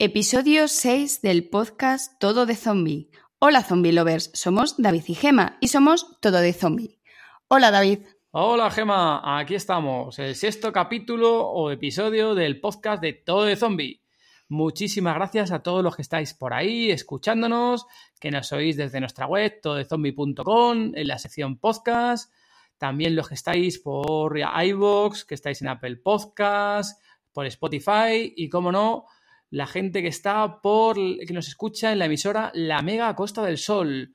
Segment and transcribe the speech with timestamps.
[0.00, 3.10] Episodio 6 del podcast Todo de Zombie.
[3.40, 7.00] Hola Zombie Lovers, somos David y Gema y somos Todo de Zombie.
[7.48, 8.06] Hola David.
[8.30, 14.00] Hola Gema, aquí estamos, el sexto capítulo o episodio del podcast de Todo de Zombie.
[14.46, 17.86] Muchísimas gracias a todos los que estáis por ahí escuchándonos,
[18.20, 22.32] que nos oís desde nuestra web, tododezombie.com, en la sección podcast,
[22.78, 28.70] también los que estáis por iVoox, que estáis en Apple Podcast, por Spotify y, como
[28.70, 29.06] no,
[29.50, 33.58] la gente que está por, que nos escucha en la emisora La Mega Costa del
[33.58, 34.14] Sol,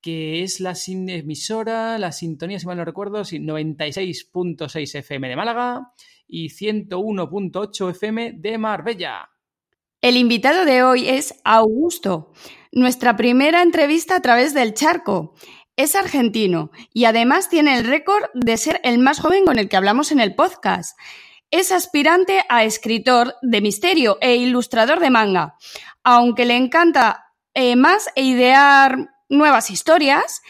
[0.00, 5.92] que es la emisora, la sintonía, si mal no recuerdo, 96.6 FM de Málaga
[6.28, 9.30] y 101.8 FM de Marbella.
[10.02, 12.34] El invitado de hoy es Augusto,
[12.70, 15.34] nuestra primera entrevista a través del charco.
[15.76, 19.76] Es argentino y además tiene el récord de ser el más joven con el que
[19.76, 20.98] hablamos en el podcast
[21.54, 25.54] es aspirante a escritor de misterio e ilustrador de manga,
[26.02, 30.42] aunque le encanta eh, más idear nuevas historias.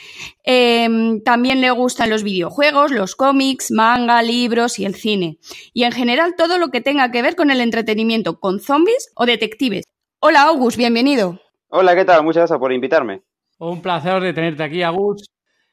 [0.45, 5.37] Em, también le gustan los videojuegos, los cómics, manga, libros y el cine.
[5.75, 9.27] Y en general todo lo que tenga que ver con el entretenimiento, con zombies o
[9.27, 9.85] detectives.
[10.21, 11.39] Hola August, bienvenido.
[11.69, 12.25] Hola, ¿qué tal?
[12.25, 13.21] Muchas gracias por invitarme.
[13.59, 15.27] Un placer de tenerte aquí, August.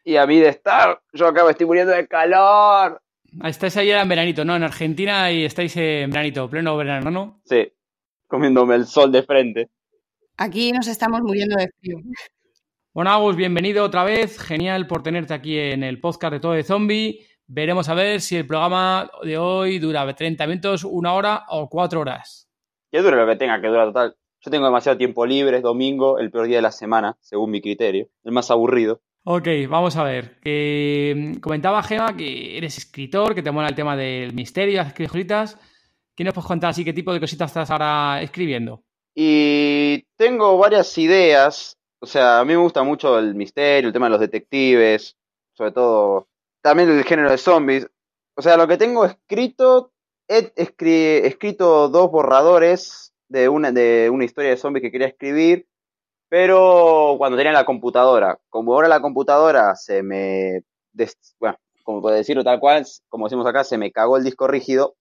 [0.03, 1.01] Y a mí de estar.
[1.13, 3.01] Yo acabo, estoy muriendo de calor.
[3.43, 4.55] Estáis ahí en veranito, ¿no?
[4.55, 7.41] En Argentina y estáis en veranito, pleno verano, ¿no?
[7.45, 7.71] Sí,
[8.27, 9.69] comiéndome el sol de frente.
[10.37, 11.97] Aquí nos estamos muriendo de frío.
[12.93, 14.37] Bueno, Agus, bienvenido otra vez.
[14.37, 17.25] Genial por tenerte aquí en el podcast de Todo de Zombie.
[17.47, 22.01] Veremos a ver si el programa de hoy dura 30 minutos, una hora o cuatro
[22.01, 22.49] horas.
[22.91, 24.15] Que dure lo que tenga que durar total.
[24.41, 27.61] Yo tengo demasiado tiempo libre, es domingo, el peor día de la semana, según mi
[27.61, 28.09] criterio.
[28.23, 29.01] El más aburrido.
[29.23, 30.39] Ok, vamos a ver.
[30.43, 35.59] Mm, comentaba Gema que eres escritor, que te mola el tema del misterio, las escritoritas.
[36.15, 36.83] ¿Qué nos puedes contar así?
[36.83, 38.83] ¿Qué tipo de cositas estás ahora escribiendo?
[39.13, 41.77] Y tengo varias ideas.
[41.99, 45.15] O sea, a mí me gusta mucho el misterio, el tema de los detectives,
[45.53, 46.27] sobre todo
[46.63, 47.87] también el género de zombies.
[48.35, 49.91] O sea, lo que tengo escrito,
[50.27, 55.67] he escrito dos borradores de una, de una historia de zombies que quería escribir
[56.31, 60.61] pero cuando tenía la computadora, como ahora la computadora se me,
[61.41, 64.95] bueno, como puedo decirlo tal cual, como decimos acá, se me cagó el disco rígido,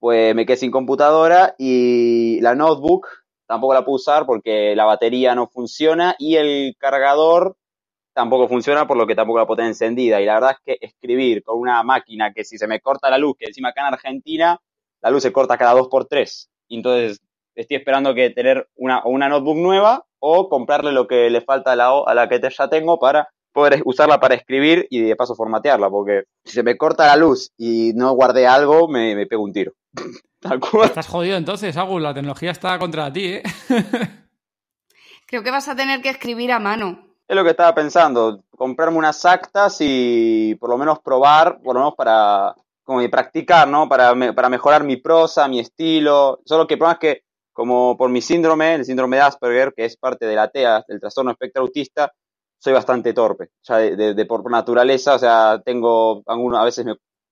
[0.00, 3.06] pues me quedé sin computadora y la notebook
[3.46, 7.56] tampoco la puedo usar porque la batería no funciona y el cargador
[8.12, 10.20] tampoco funciona, por lo que tampoco la puedo tener encendida.
[10.20, 13.18] Y la verdad es que escribir con una máquina que si se me corta la
[13.18, 14.60] luz, que encima acá en Argentina,
[15.00, 16.50] la luz se corta cada dos por tres.
[16.68, 17.20] Entonces
[17.54, 21.76] estoy esperando que tener una, una notebook nueva o comprarle lo que le falta a
[21.76, 25.90] la, a la que ya tengo para poder usarla para escribir y de paso formatearla,
[25.90, 29.52] porque si se me corta la luz y no guardé algo, me, me pego un
[29.52, 29.72] tiro.
[30.84, 33.42] Estás jodido entonces, Agus, la tecnología está contra ti, ¿eh?
[35.26, 37.14] Creo que vas a tener que escribir a mano.
[37.28, 41.80] Es lo que estaba pensando, comprarme unas actas y por lo menos probar, por lo
[41.80, 43.88] menos para como practicar, ¿no?
[43.88, 46.40] Para, para mejorar mi prosa, mi estilo.
[46.44, 49.84] Solo que el problema es que como por mi síndrome, el síndrome de Asperger, que
[49.84, 52.12] es parte de la TEA, del trastorno espectro autista,
[52.58, 56.86] soy bastante torpe, ya de, por naturaleza, o sea, tengo algunos, a veces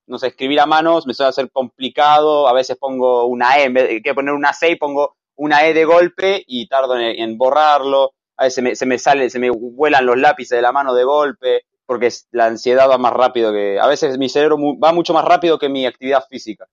[0.07, 3.75] no sé, escribir a manos me suele hacer complicado, a veces pongo una E, en
[3.75, 8.45] vez de poner una C, pongo una E de golpe y tardo en, borrarlo, a
[8.45, 11.63] veces me, se me sale, se me vuelan los lápices de la mano de golpe,
[11.87, 15.59] porque la ansiedad va más rápido que, a veces mi cerebro va mucho más rápido
[15.59, 16.67] que mi actividad física.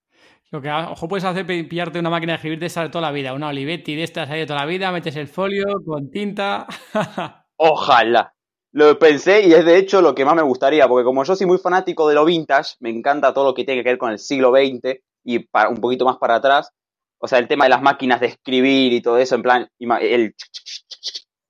[0.49, 3.11] Lo que ojo puedes hacer pillarte una máquina de escribir de esa de toda la
[3.11, 6.67] vida, una Olivetti de estas ahí de toda la vida, metes el folio con tinta.
[7.57, 8.33] Ojalá.
[8.71, 11.47] Lo pensé y es de hecho lo que más me gustaría, porque como yo soy
[11.47, 14.19] muy fanático de lo vintage, me encanta todo lo que tiene que ver con el
[14.19, 16.71] siglo XX y para, un poquito más para atrás.
[17.19, 20.35] O sea, el tema de las máquinas de escribir y todo eso, en plan, el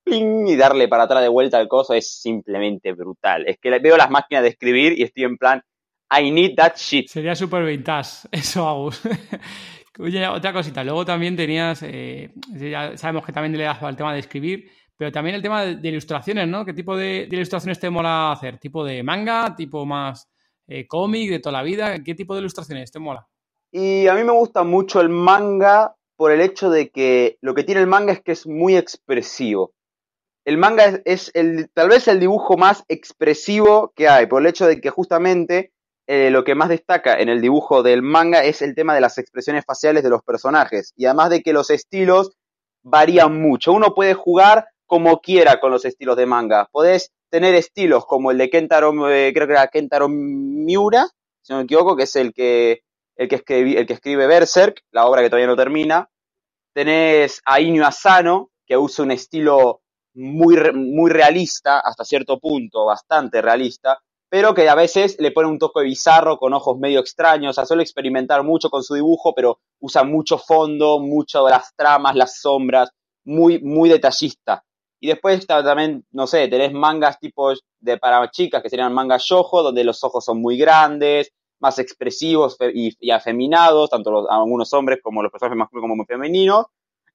[0.09, 3.45] y darle para atrás de vuelta al coso es simplemente brutal.
[3.47, 5.61] Es que veo las máquinas de escribir y estoy en plan,
[6.09, 7.09] I need that shit.
[7.09, 9.01] Sería super vintage, eso, Agus.
[9.99, 10.83] Oye, otra cosita.
[10.83, 15.11] Luego también tenías, eh, ya sabemos que también le das al tema de escribir, pero
[15.11, 16.65] también el tema de, ilustraciones, ¿no?
[16.65, 18.59] ¿Qué tipo de, ilustraciones te mola hacer?
[18.59, 19.55] ¿Tipo de manga?
[19.55, 20.29] ¿Tipo más
[20.67, 22.03] eh, cómic de toda la vida?
[22.03, 23.27] ¿Qué tipo de ilustraciones te mola?
[23.71, 27.63] Y a mí me gusta mucho el manga por el hecho de que lo que
[27.63, 29.73] tiene el manga es que es muy expresivo.
[30.45, 34.65] El manga es, el, tal vez el dibujo más expresivo que hay, por el hecho
[34.65, 35.73] de que justamente
[36.07, 39.17] eh, lo que más destaca en el dibujo del manga es el tema de las
[39.17, 40.93] expresiones faciales de los personajes.
[40.95, 42.31] Y además de que los estilos
[42.81, 43.73] varían mucho.
[43.73, 46.69] Uno puede jugar como quiera con los estilos de manga.
[46.71, 51.07] Podés tener estilos como el de Kentaro, eh, creo que era Kentaro Miura,
[51.41, 52.83] si no me equivoco, que es el que,
[53.17, 56.09] el que, escribe, el que escribe Berserk, la obra que todavía no termina.
[56.73, 59.81] Tenés a Inyo Asano, que usa un estilo
[60.13, 65.59] muy, muy realista, hasta cierto punto, bastante realista, pero que a veces le pone un
[65.59, 69.59] toque bizarro con ojos medio extraños, o sea, suele experimentar mucho con su dibujo, pero
[69.79, 72.91] usa mucho fondo, mucho de las tramas, las sombras,
[73.23, 74.63] muy, muy detallista.
[74.99, 79.61] Y después también, no sé, tenés mangas tipos de para chicas que serían mangas yojo,
[79.63, 85.23] donde los ojos son muy grandes, más expresivos y, afeminados, tanto los, algunos hombres como
[85.23, 86.65] los personajes masculinos como femeninos.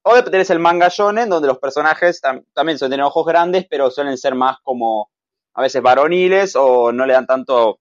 [0.03, 2.19] O tenés el manga shonen, donde los personajes
[2.53, 5.09] también suelen tener ojos grandes, pero suelen ser más como
[5.53, 7.79] a veces varoniles o no le dan tanto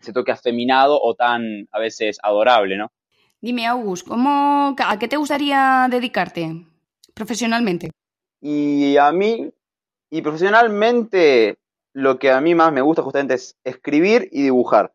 [0.00, 2.92] ese toque afeminado o tan a veces adorable, ¿no?
[3.40, 6.66] Dime, August, ¿cómo, ¿a qué te gustaría dedicarte
[7.14, 7.90] profesionalmente?
[8.40, 9.50] Y a mí,
[10.10, 11.58] y profesionalmente,
[11.92, 14.92] lo que a mí más me gusta justamente es escribir y dibujar.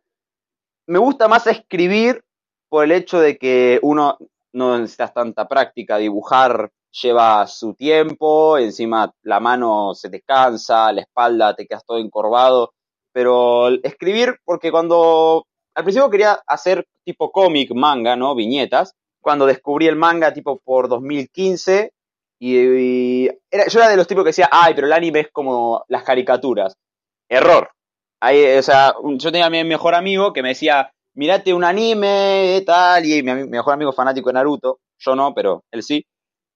[0.88, 2.24] Me gusta más escribir
[2.70, 4.18] por el hecho de que uno
[4.52, 11.02] no necesitas tanta práctica, dibujar lleva su tiempo, encima la mano se te cansa, la
[11.02, 12.74] espalda te quedas todo encorvado,
[13.12, 15.46] pero escribir, porque cuando
[15.76, 18.36] al principio quería hacer tipo cómic, manga, ¿no?
[18.36, 21.92] Viñetas, cuando descubrí el manga tipo por 2015
[22.40, 25.86] y, era, yo era de los tipos que decía, ay, pero el anime es como
[25.88, 26.76] las caricaturas.
[27.30, 27.70] Error.
[28.20, 32.62] Ahí, o sea, yo tenía a mi mejor amigo que me decía, mirate un anime,
[32.66, 36.06] tal, y mi, mejor amigo fanático de Naruto, yo no, pero él sí.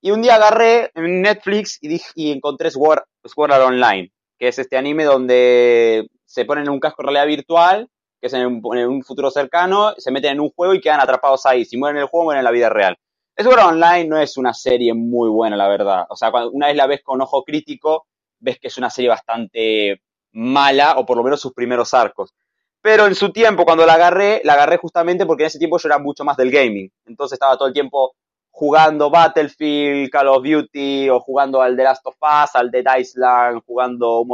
[0.02, 3.04] Y un día agarré en Netflix y, dije, y encontré Sword,
[3.50, 7.90] Art Online, que es este anime donde se ponen en un casco de realidad virtual,
[8.22, 11.66] que es en un, futuro cercano, se meten en un juego y quedan atrapados ahí.
[11.66, 12.98] Si mueren en el juego, mueren en la vida real.
[13.36, 16.06] Sword Online no es una serie muy buena, la verdad.
[16.10, 18.08] O sea, cuando una vez la ves con ojo crítico,
[18.40, 20.02] ves que es una serie bastante
[20.32, 22.34] mala, o por lo menos sus primeros arcos.
[22.82, 25.90] Pero en su tiempo, cuando la agarré, la agarré justamente porque en ese tiempo yo
[25.90, 26.92] era mucho más del gaming.
[27.06, 28.16] Entonces estaba todo el tiempo
[28.58, 33.62] jugando Battlefield, Call of Duty, o jugando al The Last of Us, al Dead Island,
[33.68, 34.26] jugando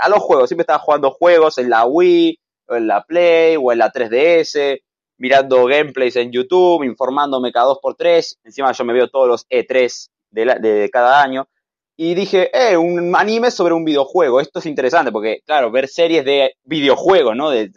[0.00, 0.48] a los juegos.
[0.48, 4.80] Siempre estaba jugando juegos en la Wii, o en la Play, o en la 3DS
[5.18, 8.38] mirando gameplays en YouTube, informándome cada dos por tres.
[8.44, 11.48] Encima yo me veo todos los E3 de, cada año.
[11.96, 14.40] Y dije, eh, un anime sobre un videojuego.
[14.40, 17.50] Esto es interesante porque, claro, ver series de videojuegos, ¿no?
[17.50, 17.70] De,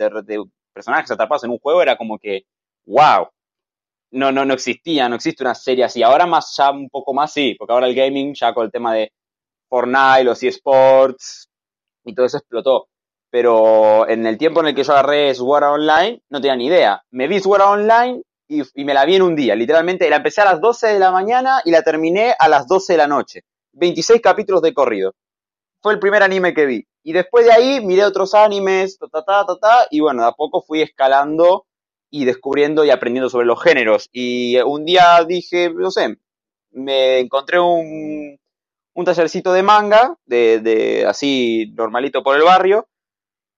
[0.74, 2.44] personajes atrapados en un juego era como que,
[2.86, 3.28] wow.
[4.12, 6.04] No, no, no existía, no existe una serie así.
[6.04, 8.94] Ahora más, ya un poco más sí, porque ahora el gaming, ya con el tema
[8.94, 9.12] de
[9.70, 11.50] Fortnite, los eSports
[12.06, 12.88] y todo eso explotó
[13.32, 17.02] pero en el tiempo en el que yo agarré Sword Online, no tenía ni idea.
[17.12, 19.56] Me vi Sword Online y, me la vi en un día.
[19.56, 22.94] Literalmente la empecé a las 12 de la mañana y la terminé a las 12
[22.94, 23.44] de la noche.
[23.72, 25.14] 26 capítulos de corrido.
[25.82, 26.86] Fue el primer anime que vi.
[27.04, 30.34] Y después de ahí miré otros animes, ta, ta, ta, ta, y bueno, de a
[30.34, 31.66] poco fui escalando
[32.12, 34.10] y descubriendo y aprendiendo sobre los géneros.
[34.12, 36.18] Y un día dije, no sé,
[36.72, 38.38] me encontré un,
[38.94, 42.88] un tallercito de manga, de, de así normalito por el barrio,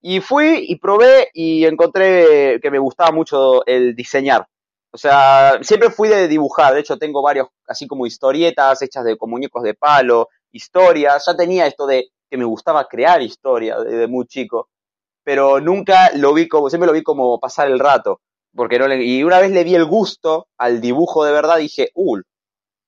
[0.00, 4.46] y fui y probé y encontré que me gustaba mucho el diseñar.
[4.92, 6.74] O sea, siempre fui de dibujar.
[6.74, 11.24] De hecho, tengo varios, así como historietas hechas de con muñecos de palo, historias.
[11.26, 14.68] Ya tenía esto de que me gustaba crear historias desde muy chico.
[15.24, 18.20] Pero nunca lo vi como, siempre lo vi como pasar el rato.
[18.54, 22.18] Porque no y una vez le di el gusto al dibujo de verdad, dije, uh,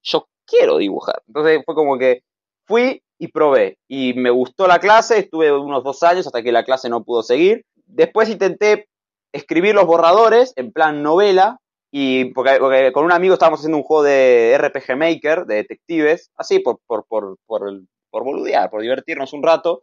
[0.02, 1.22] yo quiero dibujar.
[1.26, 2.22] Entonces fue como que
[2.66, 3.78] fui y probé.
[3.88, 7.22] Y me gustó la clase, estuve unos dos años hasta que la clase no pudo
[7.22, 7.64] seguir.
[7.86, 8.88] Después intenté
[9.32, 11.58] escribir los borradores en plan novela,
[11.90, 16.58] y porque, con un amigo estábamos haciendo un juego de RPG Maker, de detectives, así
[16.58, 17.80] por, por, por, por,
[18.10, 19.80] por boludear, por divertirnos un rato.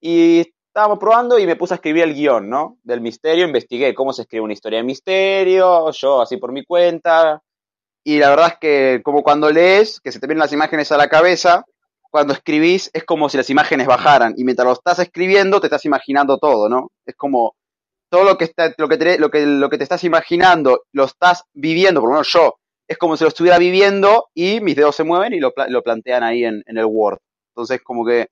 [0.00, 2.78] Y estábamos probando y me puse a escribir el guion, ¿no?
[2.82, 7.42] Del misterio, investigué cómo se escribe una historia de misterio, yo así por mi cuenta.
[8.02, 10.96] Y la verdad es que como cuando lees, que se te vienen las imágenes a
[10.96, 11.66] la cabeza,
[12.10, 15.84] cuando escribís es como si las imágenes bajaran y mientras lo estás escribiendo te estás
[15.84, 16.90] imaginando todo, ¿no?
[17.04, 17.54] Es como
[18.10, 21.04] todo lo que, está, lo que, te, lo que, lo que te estás imaginando lo
[21.04, 22.54] estás viviendo, por lo menos yo,
[22.88, 26.22] es como si lo estuviera viviendo y mis dedos se mueven y lo, lo plantean
[26.22, 27.18] ahí en, en, el Word.
[27.50, 28.28] Entonces como que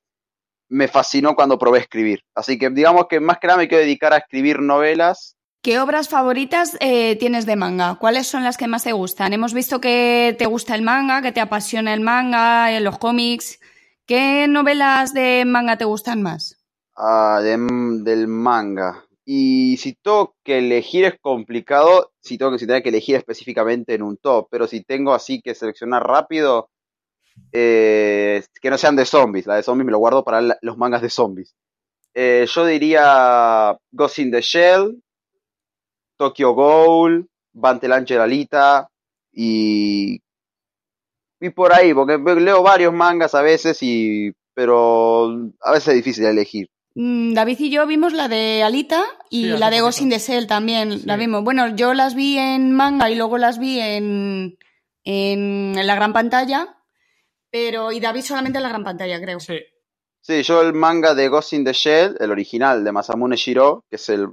[0.71, 2.25] me fascinó cuando probé escribir.
[2.35, 5.37] Así que digamos que más que nada me quiero dedicar a escribir novelas.
[5.63, 7.97] ¿Qué obras favoritas eh, tienes de manga?
[7.97, 9.35] ¿Cuáles son las que más te gustan?
[9.35, 13.61] Hemos visto que te gusta el manga, que te apasiona el manga, eh, los cómics.
[14.07, 16.57] ¿Qué novelas de manga te gustan más?
[16.97, 19.05] Ah, del manga.
[19.25, 23.95] Y si tengo que elegir es complicado, si tengo que, si tengo que elegir específicamente
[23.95, 26.71] en un top, pero si tengo así que seleccionar rápido,
[27.53, 29.47] eh, que no sean de zombies.
[29.47, 31.55] La de zombies me lo guardo para los mangas de zombies.
[32.15, 35.01] Eh, yo diría Ghost in the Shell,
[36.17, 38.89] Tokyo Ghoul, Bantel Alita
[39.33, 40.21] y,
[41.41, 45.31] y por ahí, porque leo varios mangas a veces, y, pero
[45.61, 46.69] a veces es difícil elegir.
[46.95, 50.49] Mm, David y yo vimos la de Alita y la de Ghost in the Shell
[50.49, 51.45] también, la vimos.
[51.45, 54.59] Bueno, yo las vi en manga y luego las vi en,
[55.05, 56.80] en la gran pantalla
[57.51, 59.41] pero, y David solamente en la gran pantalla, creo.
[59.41, 59.59] Sí.
[60.23, 63.97] Sí, yo el manga de Ghost in the Shell, el original de Masamune Shiro, que
[63.97, 64.29] es el...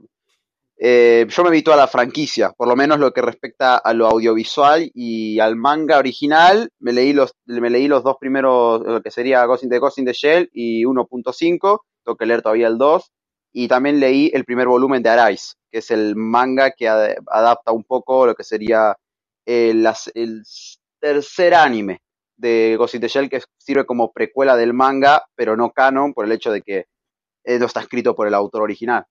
[0.79, 4.05] Eh, yo me vi toda la franquicia, por lo menos lo que respecta a lo
[4.05, 9.09] audiovisual y al manga original, me leí los, me leí los dos primeros, lo que
[9.09, 12.77] sería Ghost in the, Ghost in the Shell y 1.5, tengo que leer todavía el
[12.77, 13.11] 2,
[13.53, 17.85] y también leí el primer volumen de Arise, que es el manga que adapta un
[17.85, 18.95] poco lo que sería
[19.45, 20.43] el, eh, el
[20.99, 22.01] tercer anime
[22.37, 26.25] de Ghost in the Shell que sirve como precuela del manga, pero no canon por
[26.25, 26.85] el hecho de que
[27.59, 29.05] no está escrito por el autor original.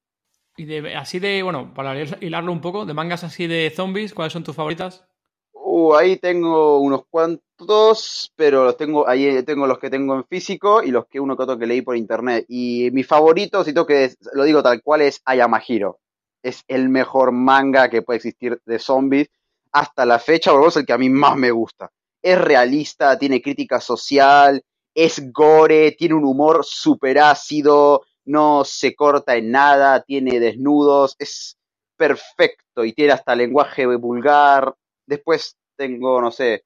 [0.56, 4.33] Y de, así de, bueno, para hilarlo un poco, de mangas así de zombies, ¿cuáles
[4.33, 5.04] son tus favoritas?
[5.52, 10.83] Uh, ahí tengo unos cuantos, pero los tengo, ahí tengo los que tengo en físico
[10.83, 12.47] y los que uno que otro que leí por internet.
[12.49, 15.99] Y mi favorito, si tengo que, lo digo tal cual, es Ayamahiro.
[16.42, 19.28] Es el mejor manga que puede existir de zombies
[19.73, 21.90] hasta la fecha, porque es el que a mí más me gusta
[22.26, 24.61] es realista, tiene crítica social,
[24.92, 31.56] es gore, tiene un humor súper ácido, no se corta en nada, tiene desnudos, es
[31.97, 34.75] perfecto y tiene hasta lenguaje vulgar.
[35.06, 36.64] Después tengo, no sé,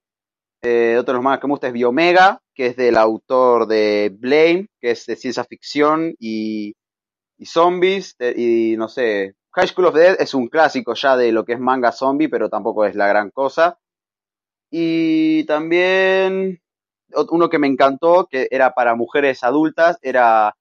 [0.63, 4.17] eh, otro de los más que me gusta es Biomega, que es del autor de
[4.19, 6.75] Blame, que es de ciencia ficción y,
[7.45, 11.53] zombies, y no sé, High School of Dead es un clásico ya de lo que
[11.53, 13.80] es manga zombie, pero tampoco es la gran cosa.
[14.71, 16.61] Y también
[17.31, 20.55] uno que me encantó, que era para mujeres adultas, era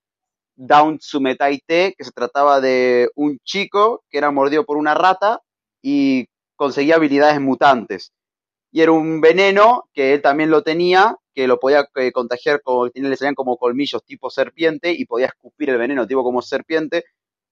[0.55, 5.41] Down Tsumetai-te, que se trataba de un chico que era mordido por una rata
[5.81, 8.11] y conseguía habilidades mutantes.
[8.71, 12.91] Y era un veneno que él también lo tenía, que lo podía eh, contagiar, con,
[12.93, 17.05] le salían como colmillos tipo serpiente y podía escupir el veneno tipo como serpiente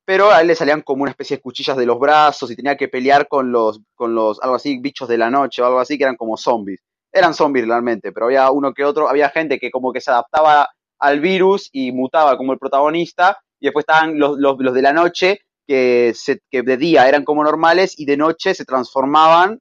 [0.08, 2.78] pero a él le salían como una especie de cuchillas de los brazos y tenía
[2.78, 5.98] que pelear con los, con los, algo así, bichos de la noche o algo así,
[5.98, 6.80] que eran como zombies.
[7.12, 10.70] Eran zombies realmente, pero había uno que otro, había gente que como que se adaptaba
[10.98, 15.42] al virus y mutaba como el protagonista, y después estaban los, los, de la noche,
[15.68, 19.60] que, se, que de día eran como normales y de noche se transformaban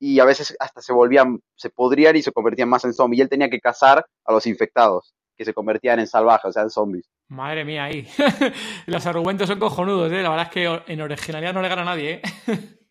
[0.00, 3.18] y a veces hasta se volvían, se podrían y se convertían más en zombies.
[3.20, 6.62] Y él tenía que cazar a los infectados, que se convertían en salvajes, o sea,
[6.62, 7.10] en zombies.
[7.28, 8.06] Madre mía, ahí.
[8.86, 10.22] Los argumentos son cojonudos, ¿eh?
[10.22, 12.22] La verdad es que en originalidad no le gana a nadie, ¿eh?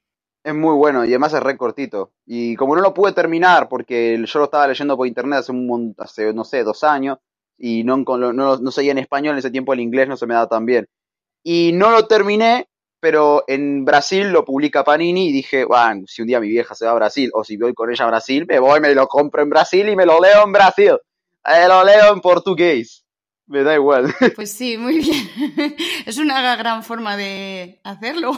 [0.46, 2.12] Es muy bueno y además es re cortito.
[2.26, 5.96] Y como no lo pude terminar, porque yo lo estaba leyendo por internet hace, un,
[5.98, 7.18] hace no sé, dos años,
[7.58, 10.34] y no, no, no seguía en español, en ese tiempo el inglés no se me
[10.34, 10.90] da tan bien.
[11.44, 12.68] Y no lo terminé,
[13.00, 16.86] pero en Brasil lo publica Panini y dije, bueno, si un día mi vieja se
[16.86, 19.42] va a Brasil, o si voy con ella a Brasil, me voy, me lo compro
[19.44, 20.98] en Brasil y me lo leo en Brasil.
[21.46, 23.04] Eh, lo leo en portugués
[23.48, 24.14] me da igual.
[24.36, 25.28] Pues sí, muy bien.
[26.06, 28.32] Es una gran forma de hacerlo.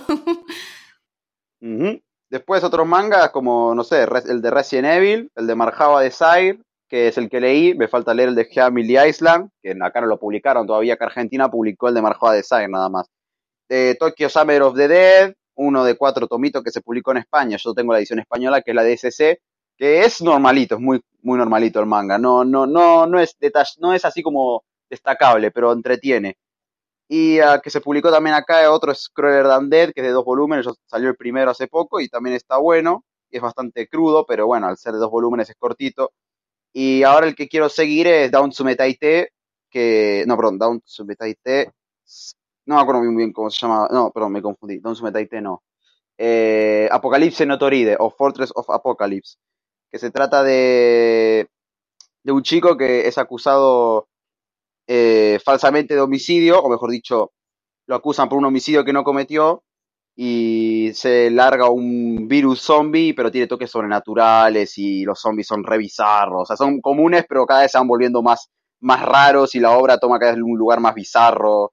[2.29, 6.59] Después otros mangas como, no sé, el de Resident Evil, el de Marjava Desire,
[6.89, 7.73] que es el que leí.
[7.75, 11.49] Me falta leer el de Family Island, que acá no lo publicaron todavía, que Argentina
[11.49, 13.07] publicó el de Marjava Desire nada más.
[13.69, 17.57] De Tokyo Summer of the Dead, uno de cuatro tomitos que se publicó en España.
[17.57, 19.39] Yo tengo la edición española, que es la de SC,
[19.77, 22.17] que es normalito, es muy, muy normalito el manga.
[22.17, 23.35] No, no, no, no es
[23.79, 26.37] no es así como destacable, pero entretiene.
[27.07, 30.13] Y uh, que se publicó también acá, otro es Crueler Than Dead, que es de
[30.13, 34.47] dos volúmenes, salió el primero hace poco y también está bueno, es bastante crudo, pero
[34.47, 36.13] bueno, al ser de dos volúmenes es cortito.
[36.73, 39.29] Y ahora el que quiero seguir es Down Tsumetaite,
[39.69, 41.71] que, no, perdón, Down Tsumetaite,
[42.65, 45.63] no me acuerdo muy bien cómo se llama, no, perdón, me confundí, Down Tsumetaite no.
[46.17, 49.37] Eh, Apocalipse Notoride, o Fortress of Apocalypse,
[49.95, 51.47] que se trata de,
[52.21, 54.09] de un chico que es acusado
[54.87, 57.31] eh, falsamente de homicidio, o mejor dicho,
[57.87, 59.63] lo acusan por un homicidio que no cometió
[60.13, 65.77] y se larga un virus zombie, pero tiene toques sobrenaturales y los zombies son re
[65.77, 66.41] bizarros.
[66.41, 69.77] O sea, son comunes, pero cada vez se van volviendo más, más raros y la
[69.77, 71.71] obra toma cada vez un lugar más bizarro.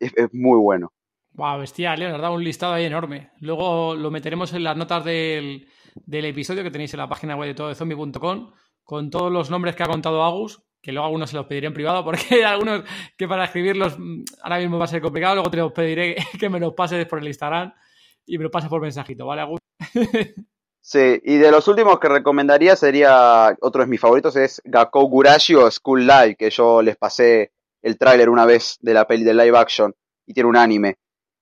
[0.00, 0.92] Es, muy bueno.
[1.34, 3.30] Wow, bestial, has dado un listado ahí enorme.
[3.38, 5.68] Luego lo meteremos en las notas del,
[6.10, 8.52] episodio que tenéis en la página web de todo zombie.com
[8.84, 11.74] con todos los nombres que ha contado Agus, que luego algunos se los pediré en
[11.74, 12.84] privado porque hay algunos
[13.16, 16.48] que para escribirlos mm, ahora mismo va a ser complicado, luego te los pediré que
[16.48, 17.72] me los pases por el Instagram
[18.26, 19.60] y me lo pases por mensajito, ¿vale, Agus?
[20.82, 25.54] Sí, y de los últimos que recomendaría sería, otro de mis favoritos es Gakou Gurashi
[25.54, 29.34] o School Live, que yo les pasé el tráiler una vez de la peli de
[29.34, 29.94] live action
[30.26, 30.96] y tiene un anime.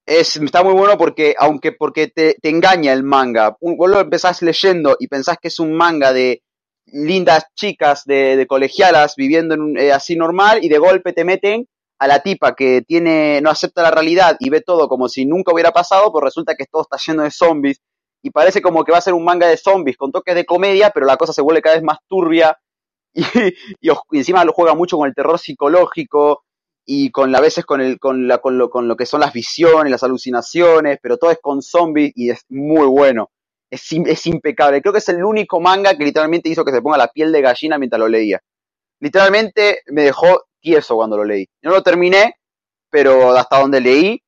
[0.08, 4.40] Es, está muy bueno porque, aunque porque te, te engaña el manga, vos lo empezás
[4.40, 6.42] leyendo y pensás que es un manga de
[6.86, 11.68] lindas chicas de, de colegialas viviendo en, eh, así normal y de golpe te meten
[11.98, 15.52] a la tipa que tiene no acepta la realidad y ve todo como si nunca
[15.52, 17.82] hubiera pasado, pues resulta que todo está lleno de zombies
[18.22, 20.88] y parece como que va a ser un manga de zombies con toques de comedia,
[20.88, 22.58] pero la cosa se vuelve cada vez más turbia
[23.12, 23.22] y,
[23.82, 26.44] y, encima lo juega mucho con el terror psicológico
[26.90, 29.34] y con a veces con el con la con lo, con lo que son las
[29.34, 33.30] visiones, las alucinaciones, pero todo es con zombies y es muy bueno.
[33.70, 34.80] Es, es impecable.
[34.80, 37.42] Creo que es el único manga que literalmente hizo que se ponga la piel de
[37.42, 38.40] gallina mientras lo leía.
[39.00, 41.46] Literalmente me dejó tieso cuando lo leí.
[41.60, 42.36] No lo terminé,
[42.88, 44.22] pero hasta donde leí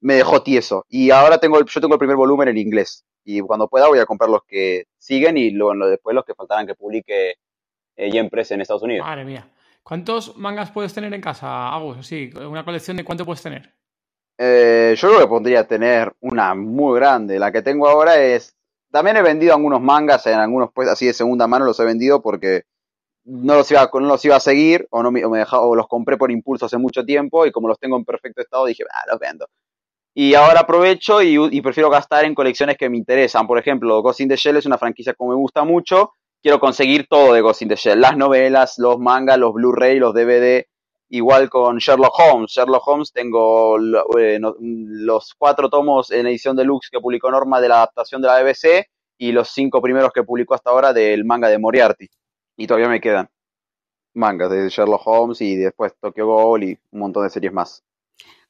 [0.00, 0.86] me dejó tieso.
[0.88, 4.06] Y ahora tengo yo tengo el primer volumen en inglés y cuando pueda voy a
[4.06, 7.34] comprar los que siguen y luego después los que faltarán que publique
[7.94, 9.06] eh, Press en Estados Unidos.
[9.06, 9.46] Madre mía.
[9.86, 12.04] ¿Cuántos mangas puedes tener en casa, Agus?
[12.04, 13.72] Sí, una colección de cuánto puedes tener.
[14.36, 17.38] Eh, yo creo que podría tener una muy grande.
[17.38, 18.56] La que tengo ahora es.
[18.90, 22.20] También he vendido algunos mangas en algunos pues así de segunda mano los he vendido
[22.20, 22.64] porque
[23.24, 23.70] no los
[24.24, 27.52] iba, a seguir o no me, o los compré por impulso hace mucho tiempo y
[27.52, 29.46] como los tengo en perfecto estado dije, ah, los vendo.
[30.14, 33.46] Y ahora aprovecho y, prefiero gastar en colecciones que me interesan.
[33.46, 36.14] Por ejemplo, Ghost in the Shell es una franquicia que me gusta mucho.
[36.42, 38.00] Quiero conseguir todo de Ghost in the Shell.
[38.00, 40.66] Las novelas, los mangas, los Blu-ray, los DVD.
[41.08, 42.50] Igual con Sherlock Holmes.
[42.50, 43.76] Sherlock Holmes tengo
[44.18, 48.42] eh, los cuatro tomos en edición deluxe que publicó Norma de la adaptación de la
[48.42, 52.08] BBC y los cinco primeros que publicó hasta ahora del manga de Moriarty.
[52.56, 53.28] Y todavía me quedan
[54.14, 57.84] mangas de Sherlock Holmes y después Tokyo Ghoul y un montón de series más.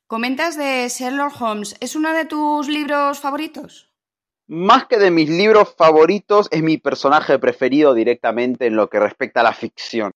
[0.07, 1.77] Comentas de Sherlock Holmes.
[1.81, 3.91] ¿Es uno de tus libros favoritos?
[4.49, 9.41] Más que de mis libros favoritos, es mi personaje preferido directamente en lo que respecta
[9.41, 10.13] a la ficción.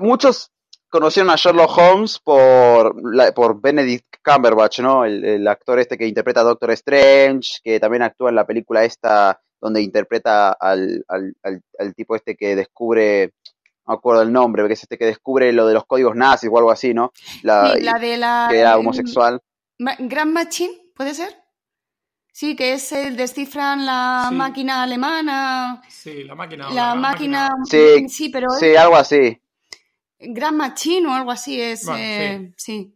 [0.00, 0.52] Muchos
[0.88, 2.94] conocieron a Sherlock Holmes por,
[3.34, 5.04] por Benedict Cumberbatch, ¿no?
[5.04, 9.40] El, actor este que interpreta a Doctor Strange, que también actúa en la película esta
[9.60, 13.32] donde interpreta al, al tipo este que descubre
[13.86, 16.50] no me acuerdo el nombre, porque es este que descubre lo de los códigos nazis
[16.52, 17.12] o algo así, ¿no?
[17.42, 18.48] La, sí, la de la...
[18.50, 19.40] Que era homosexual.
[19.78, 21.45] Grand Machine, ¿puede ser?
[22.38, 25.80] Sí, que es el descifran la máquina alemana.
[25.88, 26.68] Sí, la máquina.
[26.68, 27.48] La, máquina.
[27.64, 28.50] Sí, sí, pero.
[28.50, 29.40] Sí, algo así.
[30.18, 31.88] Grand Machine o algo así es.
[31.96, 32.94] Eh, sí.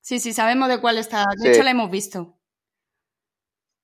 [0.00, 0.20] sí.
[0.20, 1.26] sí, sabemos de cuál está.
[1.36, 2.38] De hecho, la hemos visto.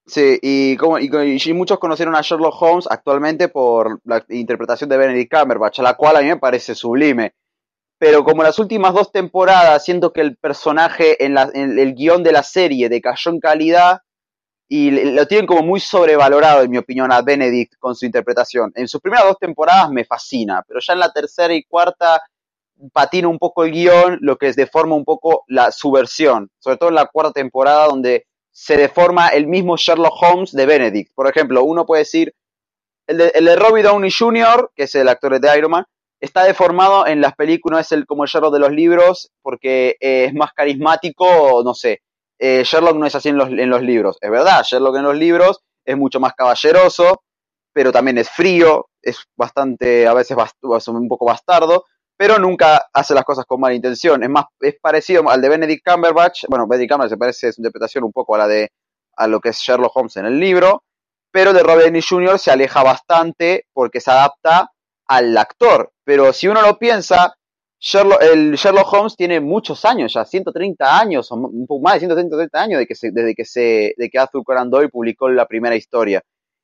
[0.06, 5.34] Sí, y, como, y, muchos conocieron a Sherlock Holmes actualmente por la interpretación de Benedict
[5.34, 7.34] Cumberbatch, la cual a mí me parece sublime.
[7.98, 12.22] Pero como las últimas dos temporadas siento que el personaje en, la, en el guion
[12.22, 14.00] de la serie decayó en calidad
[14.76, 18.72] y lo tienen como muy sobrevalorado, en mi opinión, a Benedict con su interpretación.
[18.74, 22.20] En sus primeras dos temporadas me fascina, pero ya en la tercera y cuarta
[22.92, 26.96] patina un poco el guion, lo que deforma un poco la subversión, sobre todo en
[26.96, 31.14] la cuarta temporada donde se deforma el mismo Sherlock Holmes de Benedict.
[31.14, 32.34] Por ejemplo, uno puede decir,
[33.06, 35.84] el de, el de Robbie Downey Jr., que es el actor de Iron Man,
[36.18, 40.24] está deformado en las películas, es el, como el Sherlock de los libros, porque eh,
[40.24, 42.00] es más carismático, no sé.
[42.38, 44.18] Eh, Sherlock no es así en los, libros.
[44.20, 47.22] Es verdad, Sherlock en los libros es mucho más caballeroso,
[47.72, 50.36] pero también es frío, es bastante, a veces
[50.88, 51.84] un poco bastardo,
[52.16, 54.22] pero nunca hace las cosas con mala intención.
[54.22, 56.44] Es más, es parecido al de Benedict Cumberbatch.
[56.48, 58.70] Bueno, Benedict Cumberbatch se parece su interpretación un poco a la de
[59.16, 60.82] a lo que es Sherlock Holmes en el libro,
[61.30, 62.38] pero de Robert Downey Jr.
[62.38, 64.70] se aleja bastante porque se adapta
[65.06, 65.92] al actor.
[66.04, 67.34] Pero si uno lo piensa,
[67.84, 72.00] Sherlock, el Sherlock Holmes tiene muchos años ya, 130 años, o un poco más de
[72.00, 74.18] 130 años de que se, desde que se, de que
[74.68, 76.22] Doyle publicó la primera historia.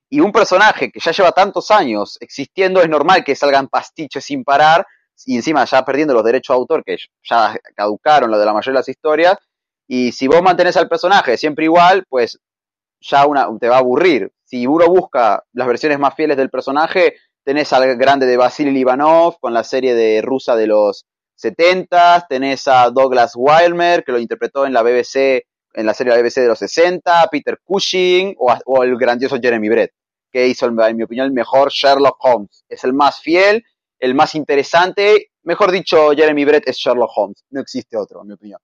[0.08, 4.44] Y un personaje que ya lleva tantos años existiendo, es normal que salgan pastiches sin
[4.44, 4.86] parar,
[5.26, 8.78] y encima ya perdiendo los derechos de autor que ya caducaron lo de la mayoría
[8.78, 9.36] de las historias,
[9.86, 12.40] y si vos mantenés al personaje siempre igual, pues
[12.98, 14.32] ya una, te va a aburrir.
[14.44, 19.38] Si uno busca las versiones más fieles del personaje, tenés al grande de Vasily Ivanov
[19.40, 24.66] con la serie de rusa de los 70, tenés a Douglas Wilmer, que lo interpretó
[24.66, 28.54] en la BBC, en la serie de la BBC de los 60, Peter Cushing, o,
[28.66, 29.92] o el grandioso Jeremy Brett,
[30.30, 32.64] que hizo, en mi opinión, el mejor Sherlock Holmes.
[32.68, 33.64] Es el más fiel
[34.00, 35.30] el más interesante.
[35.42, 37.44] Mejor dicho, Jeremy Brett es Sherlock Holmes.
[37.50, 38.60] No existe otro, en mi opinión.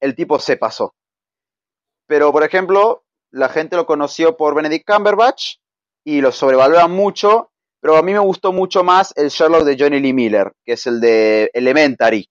[0.00, 0.94] El tipo se pasó.
[2.06, 5.56] Pero, por ejemplo, la gente lo conoció por Benedict Cumberbatch
[6.04, 10.00] y lo sobrevalora mucho, pero a mí me gustó mucho más el Sherlock de Johnny
[10.00, 12.28] Lee Miller, que es el de Elementary,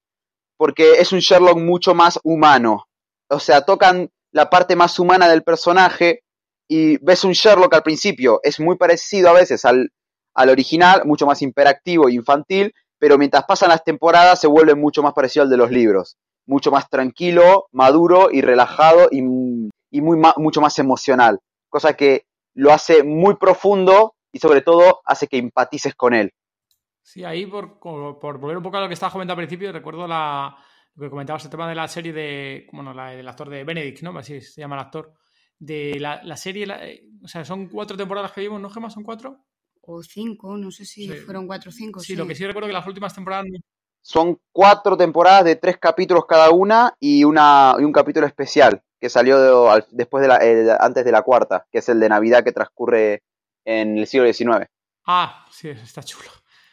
[0.58, 2.86] porque es un Sherlock mucho más humano.
[3.30, 6.22] O sea, tocan la parte más humana del personaje
[6.68, 9.90] y ves un Sherlock al principio, es muy parecido a veces al,
[10.34, 15.02] al original, mucho más imperactivo e infantil, pero mientras pasan las temporadas se vuelve mucho
[15.02, 19.20] más parecido al de los libros, mucho más tranquilo, maduro y relajado y,
[19.92, 25.28] y muy, mucho más emocional, cosa que lo hace muy profundo y sobre todo hace
[25.28, 26.34] que empatices con él.
[27.02, 30.08] Sí, ahí por, por volver un poco a lo que estaba comentando al principio, recuerdo
[30.08, 30.58] la,
[30.96, 34.02] lo que comentabas el tema de la serie de, bueno, la, del actor de Benedict,
[34.02, 34.18] ¿no?
[34.18, 35.14] Así se llama el actor.
[35.60, 38.90] De la, la serie, eh, o sea, son cuatro temporadas que vimos, ¿no, Gemma?
[38.90, 39.46] ¿Son cuatro?
[39.82, 42.00] O cinco, no sé si fueron cuatro o cinco.
[42.00, 43.46] Sí, lo que sí recuerdo que las últimas temporadas...
[44.02, 49.10] Son cuatro temporadas de tres capítulos cada una y, una, y un capítulo especial que
[49.10, 53.24] salió después de la, antes de la cuarta, que es el de Navidad que transcurre
[53.68, 54.66] en el siglo XIX.
[55.06, 56.30] Ah, sí, está chulo.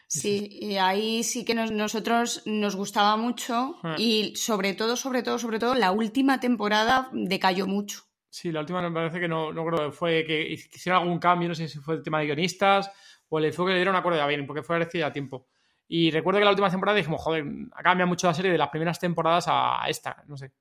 [0.06, 3.96] Sí, y ahí sí que nosotros nos gustaba mucho ah.
[3.98, 8.02] y sobre todo, sobre todo, sobre todo, la última temporada decayó mucho.
[8.30, 11.48] Sí, la última me parece que no, no creo que fue que hicieron algún cambio,
[11.48, 12.90] no sé si fue el tema de guionistas
[13.28, 15.48] o el enfoque que le dieron una cuerda bien, porque fue a tiempo.
[15.88, 18.68] Y recuerdo que la última temporada dijimos, joder, ha cambiado mucho la serie de las
[18.68, 20.52] primeras temporadas a esta, no sé.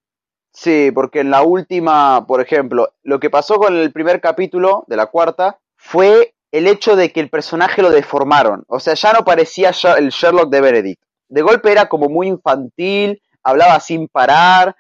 [0.52, 4.98] Sí, porque en la última, por ejemplo, lo que pasó con el primer capítulo de
[4.98, 8.64] la cuarta fue el hecho de que el personaje lo deformaron.
[8.68, 11.04] O sea, ya no parecía el Sherlock de Benedict.
[11.28, 14.76] De golpe era como muy infantil, hablaba sin parar,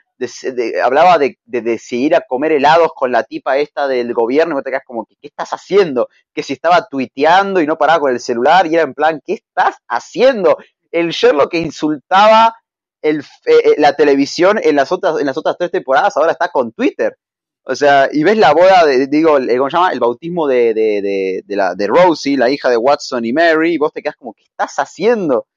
[0.81, 4.85] hablaba de, decidir a comer helados con la tipa esta del gobierno y te quedas
[4.85, 6.07] como, ¿qué, estás haciendo?
[6.33, 9.33] Que si estaba tuiteando y no paraba con el celular y era en plan, ¿qué
[9.33, 10.57] estás haciendo?
[10.89, 12.55] El Sherlock que insultaba
[13.01, 16.71] eh, eh, la televisión en las, otras, en las otras tres temporadas ahora está con
[16.71, 17.17] Twitter.
[17.65, 19.91] O sea, y ves la boda, de, digo, ¿cómo se llama?
[19.91, 23.77] El bautismo de, de, de, la, de Rosie, la hija de Watson y Mary, y
[23.77, 25.47] vos te quedas como, ¿qué estás haciendo?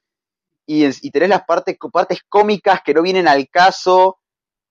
[0.67, 4.19] Y, y tenés las partes, partes cómicas que no vienen al caso,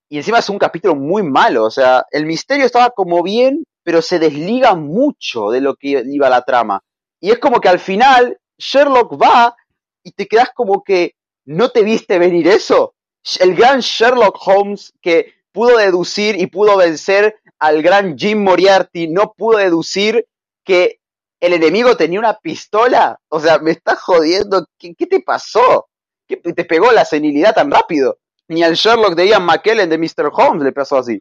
[0.08, 4.00] y encima es un capítulo muy malo, o sea, el misterio estaba como bien, pero
[4.00, 6.82] se desliga mucho de lo que iba la trama.
[7.20, 9.54] Y es como que al final Sherlock va
[10.02, 12.94] y te quedas como que, ¿no te viste venir eso?
[13.40, 19.32] El gran Sherlock Holmes que pudo deducir y pudo vencer al gran Jim Moriarty, no
[19.34, 20.26] pudo deducir
[20.62, 20.98] que
[21.40, 23.18] el enemigo tenía una pistola.
[23.30, 24.66] O sea, me estás jodiendo.
[24.78, 25.88] ¿Qué, te pasó?
[26.28, 28.18] ¿Qué te pegó la senilidad tan rápido?
[28.48, 30.30] Ni al Sherlock de Ian McKellen de Mr.
[30.30, 31.18] Holmes le pasó así.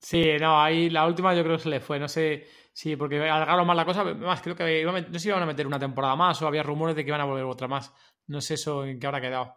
[0.00, 2.00] Sí, no, ahí la última yo creo que se le fue.
[2.00, 4.02] No sé si porque alargaron más la cosa.
[4.02, 6.96] Más creo que no sé si iban a meter una temporada más o había rumores
[6.96, 7.92] de que iban a volver otra más.
[8.26, 9.54] No sé eso en qué habrá quedado.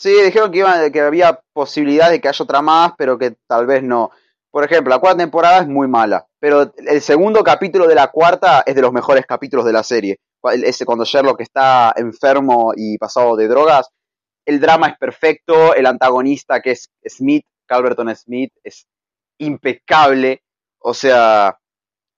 [0.00, 3.82] Sí, dijeron que, que había posibilidad de que haya otra más, pero que tal vez
[3.82, 4.10] no.
[4.50, 8.62] Por ejemplo, la cuarta temporada es muy mala, pero el segundo capítulo de la cuarta
[8.64, 10.18] es de los mejores capítulos de la serie.
[10.64, 13.90] Ese cuando Sherlock está enfermo y pasado de drogas,
[14.46, 18.86] el drama es perfecto, el antagonista que es Smith, Calverton Smith, es
[19.36, 20.42] impecable.
[20.78, 21.58] O sea,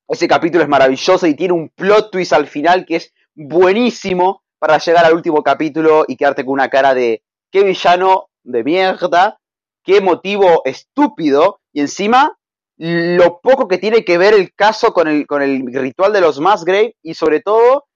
[0.06, 4.78] ese capítulo es maravilloso y tiene un plot twist al final que es buenísimo para
[4.78, 9.38] llegar al último capítulo y quedarte con una cara de qué villano de mierda,
[9.84, 12.36] qué motivo estúpido, y encima
[12.78, 16.40] lo poco que tiene que ver el caso con el, con el ritual de los
[16.40, 17.86] Musgrave, y sobre todo,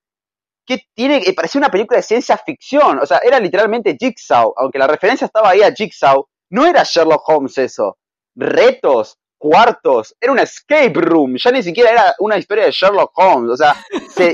[0.66, 4.78] que tiene, que parecía una película de ciencia ficción, o sea, era literalmente Jigsaw, aunque
[4.78, 7.96] la referencia estaba ahí a Jigsaw, no era Sherlock Holmes eso,
[8.36, 13.52] retos, cuartos, era una escape room, ya ni siquiera era una historia de Sherlock Holmes,
[13.52, 13.74] o sea,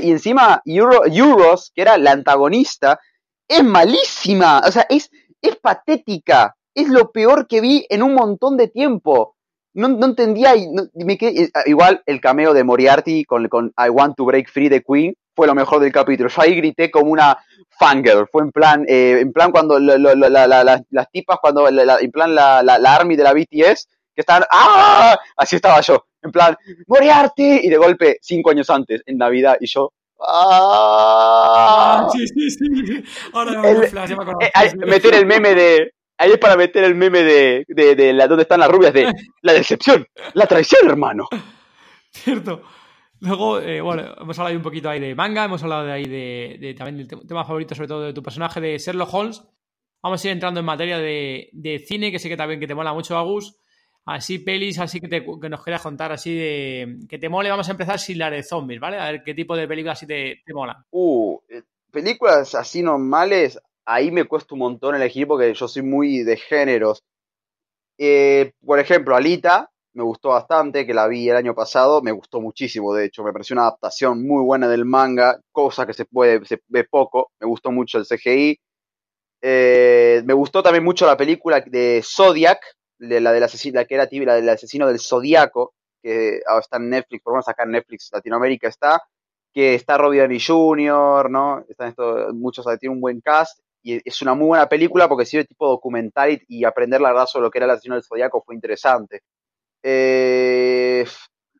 [0.01, 2.99] y encima Euros, que era la antagonista,
[3.47, 8.57] es malísima, o sea, es, es patética, es lo peor que vi en un montón
[8.57, 9.35] de tiempo.
[9.75, 14.49] No, no entendía, eh, igual el cameo de Moriarty con, con I Want to Break
[14.49, 16.29] Free de Queen fue lo mejor del capítulo.
[16.29, 17.37] Yo ahí grité como una
[17.79, 22.95] fangirl, fue en plan, eh, en plan cuando las tipas, cuando en plan la, la,
[22.95, 25.17] army de la BTS, que estaban, ¡ah!
[25.35, 26.55] Así estaba yo, en plan,
[26.87, 29.91] Moriarty, y de golpe, cinco años antes, en Navidad, y yo,
[30.27, 32.07] ¡Ah!
[32.11, 33.03] Sí, sí, sí.
[33.33, 34.39] Ahora el, flash, me acuerdo.
[34.41, 35.93] Eh, meter el meme de.
[36.17, 39.11] Ahí es para meter el meme de, de, de la, donde están las rubias de
[39.41, 41.27] la decepción, la traición, hermano.
[42.11, 42.61] Cierto.
[43.19, 46.57] Luego, eh, bueno, hemos hablado un poquito ahí de manga, hemos hablado de ahí de,
[46.59, 49.43] de también del tema favorito, sobre todo de tu personaje de Sherlock Holmes.
[50.01, 52.75] Vamos a ir entrando en materia de, de cine, que sé que también que te
[52.75, 53.62] mola mucho, Agus
[54.05, 57.49] así pelis así que, te, nos quieras contar, así de que te mole.
[57.49, 58.97] Vamos a empezar sin la de zombies, ¿vale?
[58.97, 60.85] A ver qué tipo de películas así te, te mola.
[60.91, 66.23] Uh, eh, películas así normales, ahí me cuesta un montón elegir porque yo soy muy
[66.23, 67.03] de géneros.
[67.97, 72.41] Eh, por ejemplo, Alita, me gustó bastante, que la vi el año pasado, me gustó
[72.41, 76.43] muchísimo, de hecho, me pareció una adaptación muy buena del manga, cosa que se puede,
[76.45, 78.59] se ve poco, me gustó mucho el CGI.
[79.45, 82.59] Eh, me gustó también mucho la película de Zodiac,
[82.97, 86.77] de la del asesino, la que era la del asesino del Zodiaco, que ahora está
[86.77, 89.01] en Netflix, por lo menos acá en Netflix Latinoamérica está,
[89.53, 91.63] que está Robbie Downey Jr., ¿no?
[91.67, 95.45] Están estos, muchos, tiene un buen cast, y es una muy buena película porque sirve
[95.45, 98.55] tipo documental y, aprender la verdad sobre lo que era el asesino del Zodiaco fue
[98.55, 99.21] interesante.
[99.83, 101.05] Eh,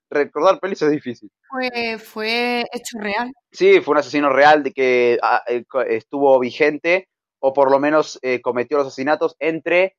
[0.10, 1.30] recordar pelis es difícil.
[1.50, 3.34] Fue, fue hecho real.
[3.52, 8.18] Sí, fue un asesino real de que ah, eh, estuvo vigente o por lo menos
[8.22, 9.98] eh, cometió los asesinatos entre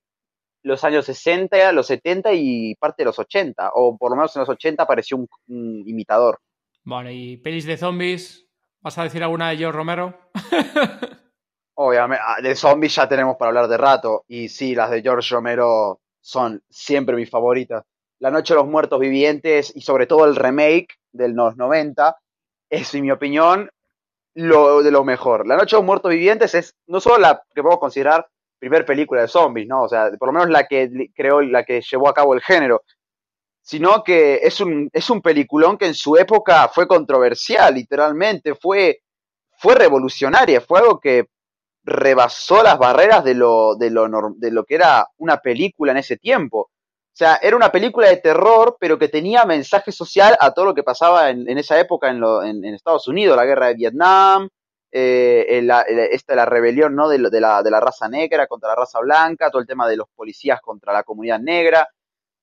[0.64, 4.40] los años 60, los 70 y parte de los 80, o por lo menos en
[4.40, 5.29] los 80 apareció un,
[5.87, 6.40] imitador.
[6.83, 8.46] Vale, ¿y pelis de zombies?
[8.81, 10.18] ¿Vas a decir alguna de George Romero?
[11.74, 15.35] Obviamente, ah, de zombies ya tenemos para hablar de rato, y sí, las de George
[15.35, 17.85] Romero son siempre mis favoritas.
[18.18, 22.16] La Noche de los Muertos Vivientes y sobre todo el remake del 90
[22.70, 23.70] es, en mi opinión,
[24.33, 25.46] lo de lo mejor.
[25.46, 28.29] La Noche de los Muertos Vivientes es no solo la que podemos considerar
[28.64, 29.83] primer película de zombies, ¿no?
[29.83, 32.83] O sea, por lo menos la que creó, la que llevó a cabo el género,
[33.61, 39.00] sino que es un, es un peliculón que en su época fue controversial, literalmente, fue,
[39.59, 41.27] fue revolucionaria, fue algo que
[41.83, 46.16] rebasó las barreras de lo, de lo, de lo que era una película en ese
[46.16, 46.61] tiempo.
[46.61, 50.74] O sea, era una película de terror, pero que tenía mensaje social a todo lo
[50.74, 52.24] que pasaba en, esa época en,
[52.64, 54.48] en, Estados Unidos, la guerra de Vietnam,
[54.97, 57.09] eh, la, esta, la rebelión ¿no?
[57.09, 60.07] de, la, de la raza negra contra la raza blanca, todo el tema de los
[60.15, 61.89] policías contra la comunidad negra.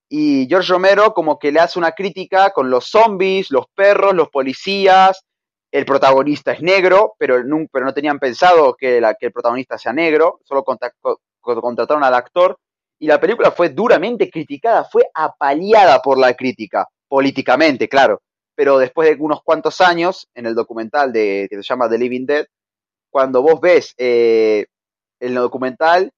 [0.09, 4.29] Y George Romero como que le hace una crítica con los zombies, los perros, los
[4.29, 5.23] policías.
[5.71, 10.41] El protagonista es negro, pero no, pero no tenían pensado que el protagonista sea negro,
[10.43, 12.57] solo contrataron al actor
[12.99, 18.21] y la película fue duramente criticada, fue apaleada por la crítica, políticamente, claro.
[18.61, 22.27] Pero después de unos cuantos años, en el documental de, que se llama The Living
[22.27, 22.45] Dead,
[23.09, 24.67] cuando vos ves eh,
[25.19, 26.11] el documental,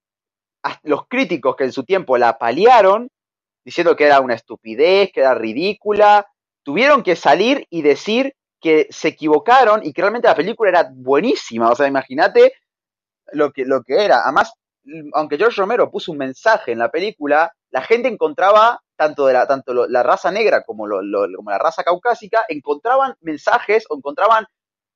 [0.83, 3.07] los críticos que en su tiempo la apalearon,
[3.63, 6.27] diciendo que era una estupidez, que era ridícula,
[6.63, 11.69] tuvieron que salir y decir que se equivocaron y que realmente la película era buenísima.
[11.69, 12.55] O sea, imagínate
[13.31, 14.23] lo que, lo que era.
[14.25, 14.51] Además,
[15.13, 19.47] aunque George Romero puso un mensaje en la película, la gente encontraba, tanto, de la,
[19.47, 24.45] tanto la raza negra como, como la raza caucásica, encontraban mensajes o encontraban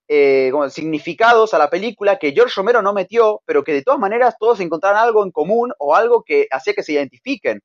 [0.10, 4.36] eh, significados a la película que George Romero no metió, pero que de todas maneras
[4.40, 7.62] todos encontraban algo en común o algo que hacía que se identifiquen.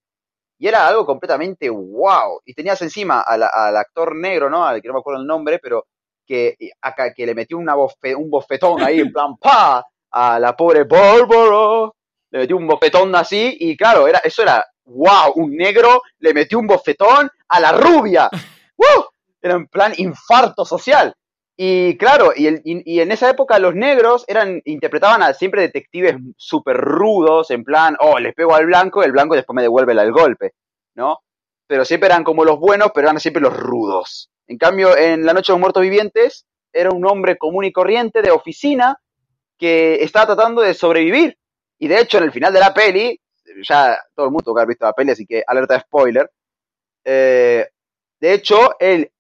[0.59, 2.41] Y era algo completamente wow.
[2.45, 3.43] Y tenías encima al,
[3.77, 4.65] actor negro, ¿no?
[4.65, 5.87] Al que no me acuerdo el nombre, pero
[6.27, 9.85] que, acá, que le metió una un bofetón ahí, en plan, ¡pa!
[10.11, 11.91] A la pobre Bárbara
[12.31, 16.59] le metió un bofetón así y claro, era, eso era, wow, un negro le metió
[16.59, 18.29] un bofetón a la rubia.
[18.77, 19.03] ¡Uh!
[19.41, 21.15] Era en plan infarto social.
[21.57, 26.77] Y claro, y, y, en esa época los negros eran, interpretaban a siempre detectives súper
[26.77, 30.55] rudos, en plan, oh, les pego al blanco, el blanco después me devuelve el golpe,
[30.95, 31.19] ¿no?
[31.67, 34.31] Pero siempre eran como los buenos, pero eran siempre los rudos.
[34.47, 38.23] En cambio, en La Noche de los Muertos Vivientes, era un hombre común y corriente
[38.23, 38.97] de oficina
[39.59, 41.37] que estaba tratando de sobrevivir
[41.83, 43.21] y de hecho, en el final de la peli,
[43.67, 46.31] ya todo el mundo que ha visto la peli, así que alerta de spoiler.
[47.05, 47.67] Eh,
[48.21, 49.11] de hecho, él,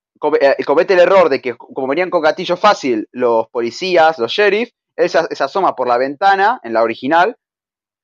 [0.40, 4.72] eh, comete el error de que, como venían con gatillo fácil los policías, los sheriffs,
[4.96, 7.36] él se, asoma por la ventana, en la original,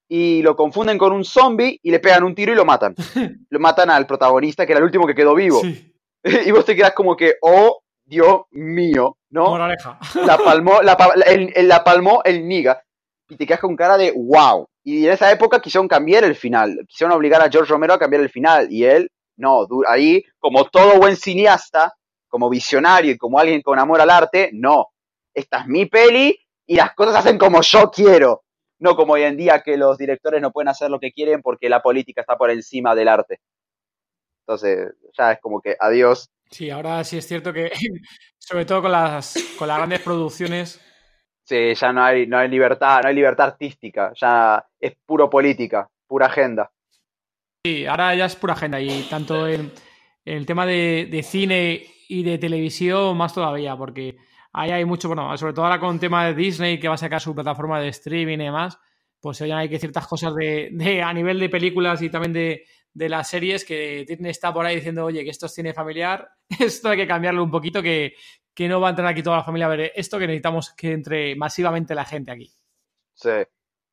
[0.09, 2.95] y lo confunden con un zombie y le pegan un tiro y lo matan.
[3.51, 5.61] lo matan al protagonista, que era el último que quedó vivo.
[6.25, 9.59] y vos te quedas como que, oh, Dios mío, ¿no?
[9.59, 12.83] La palmó, la, el, la palmó el niga
[13.29, 14.67] y te quedas con cara de wow.
[14.91, 18.23] Y en esa época quisieron cambiar el final, quisieron obligar a George Romero a cambiar
[18.23, 21.95] el final y él, no, ahí, como todo buen cineasta,
[22.27, 24.87] como visionario y como alguien con amor al arte, no,
[25.35, 28.45] esta es mi peli y las cosas hacen como yo quiero,
[28.79, 31.69] no como hoy en día que los directores no pueden hacer lo que quieren porque
[31.69, 33.41] la política está por encima del arte.
[34.47, 36.31] Entonces, ya es como que adiós.
[36.51, 37.71] Sí, ahora sí es cierto que,
[38.39, 40.81] sobre todo con las, con las grandes producciones,
[41.49, 45.89] Sí, ya no hay, no hay libertad, no hay libertad artística, ya es puro política,
[46.07, 46.71] pura agenda.
[47.65, 49.73] Sí, ahora ya es pura agenda y tanto en,
[50.27, 54.19] el tema de, cine y de televisión más todavía, porque
[54.53, 56.99] ahí hay mucho, bueno, sobre todo ahora con el tema de Disney que va a
[56.99, 58.79] sacar su plataforma de streaming y demás,
[59.19, 63.09] pues ya hay que ciertas cosas de, a nivel de películas y también de, de
[63.09, 66.29] las series que Disney está por ahí diciendo, oye, que esto es cine familiar,
[66.61, 68.13] esto hay que cambiarlo un poquito, que,
[68.59, 70.91] que no va a entrar aquí toda la familia a ver esto, que necesitamos que
[70.91, 72.53] entre masivamente la gente aquí.
[73.15, 73.31] Sí.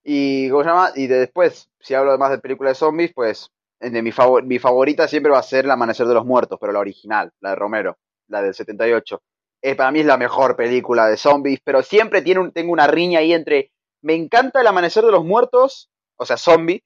[0.04, 0.92] Y, ¿cómo se llama?
[0.96, 5.38] Y después, si hablo más de películas de zombies, pues de mi, favorita siempre va
[5.38, 8.56] a ser El Amanecer de los Muertos, pero la original, la de Romero, la del
[8.56, 9.22] 78.
[9.62, 13.20] Eh, para mí es la mejor película de zombies, pero siempre tiene tengo una riña
[13.20, 16.84] ahí entre me encanta El Amanecer de los Muertos, o sea, zombie,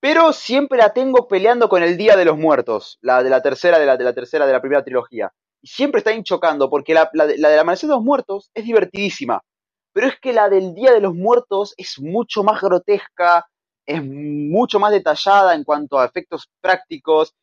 [0.00, 3.78] pero siempre la tengo peleando con El Día de los Muertos, la de la tercera
[3.78, 5.34] de la, de la tercera de la primera trilogía.
[5.62, 9.42] Siempre está chocando, porque la, la, la del Amanecer de los Muertos es divertidísima,
[9.92, 13.46] pero es que la del Día de los Muertos es mucho más grotesca,
[13.86, 17.34] es mucho más detallada en cuanto a efectos prácticos.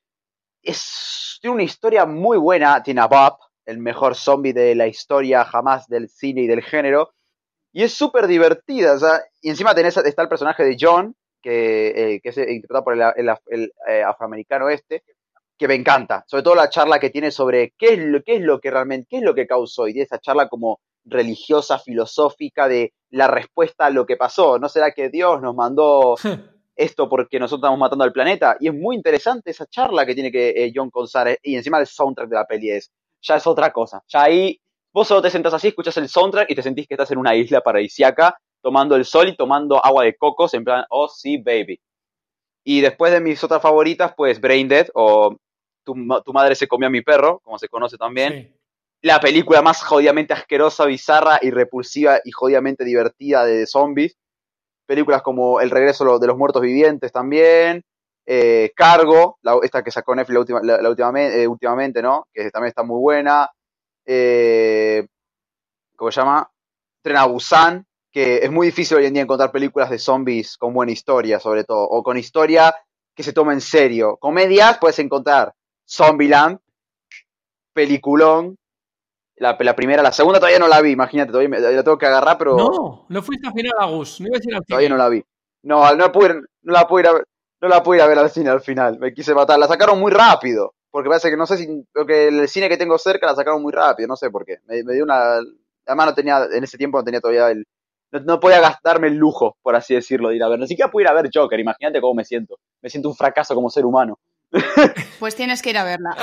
[0.63, 2.81] Es tiene una historia muy buena.
[2.83, 7.13] Tiene a Bob, el mejor zombie de la historia jamás del cine y del género.
[7.73, 8.97] Y es súper divertida.
[9.41, 13.71] y encima tenés, está el personaje de John, que, eh, que es interpretado por el,
[13.87, 15.03] eh, afroamericano este,
[15.57, 16.23] que me encanta.
[16.27, 19.07] Sobre todo la charla que tiene sobre qué es lo, qué es lo que realmente,
[19.09, 19.87] qué es lo que causó.
[19.87, 24.59] Y tiene esa charla como religiosa, filosófica de la respuesta a lo que pasó.
[24.59, 26.15] ¿No será que Dios nos mandó
[26.75, 28.57] esto porque nosotros estamos matando al planeta?
[28.59, 31.07] Y es muy interesante esa charla que tiene que eh, John con
[31.43, 32.91] y encima el soundtrack de la peli es,
[33.21, 34.03] ya es otra cosa.
[34.07, 34.59] Ya ahí
[34.93, 37.35] vos solo te sentás así, escuchas el soundtrack y te sentís que estás en una
[37.35, 41.79] isla paradisiaca tomando el sol y tomando agua de cocos en plan, oh sí, baby.
[42.63, 45.37] Y después de mis otras favoritas, pues Brain Dead o
[45.95, 48.53] Tu, madre se comió a mi perro, como se conoce también
[49.01, 54.17] la película más jodidamente asquerosa, bizarra y repulsiva y jodidamente divertida de zombies.
[54.85, 57.83] Películas como El regreso de los muertos vivientes también.
[58.25, 62.27] Eh, Cargo, esta que sacó Netflix la eh, últimamente, ¿no?
[62.33, 63.49] Que también está muy buena.
[64.05, 65.07] Eh,
[65.95, 66.49] ¿Cómo se llama?
[67.01, 70.73] Tren a Busan, que es muy difícil hoy en día encontrar películas de zombies con
[70.73, 72.75] buena historia, sobre todo, o con historia
[73.15, 74.17] que se toma en serio.
[74.17, 75.53] Comedias puedes encontrar
[75.87, 76.59] Zombieland,
[77.73, 78.57] peliculón,
[79.37, 82.57] la, primera, la segunda todavía no la vi, imagínate, todavía la tengo que agarrar, pero.
[82.57, 84.19] No, no fuiste al final, Agus.
[84.19, 84.67] No iba a decir al final.
[84.67, 85.23] Todavía no la vi.
[85.63, 87.27] No, no, pude, no la pude ir a ver,
[87.61, 88.97] no la pude ir a ver al cine al final.
[88.99, 89.59] Me quise matar.
[89.59, 90.73] La sacaron muy rápido.
[90.89, 91.85] Porque parece que no sé si.
[91.93, 94.57] Porque el cine que tengo cerca la sacaron muy rápido, no sé por qué.
[94.65, 95.39] Me, dio una.
[95.85, 96.47] Además, no tenía.
[96.51, 97.65] En ese tiempo no tenía todavía el.
[98.11, 100.59] No, podía gastarme el lujo, por así decirlo, de ir a ver.
[100.59, 101.59] Ni siquiera pude ir a ver Joker.
[101.59, 102.57] Imagínate cómo me siento.
[102.81, 104.17] Me siento un fracaso como ser humano.
[105.19, 106.15] Pues tienes que ir a verla.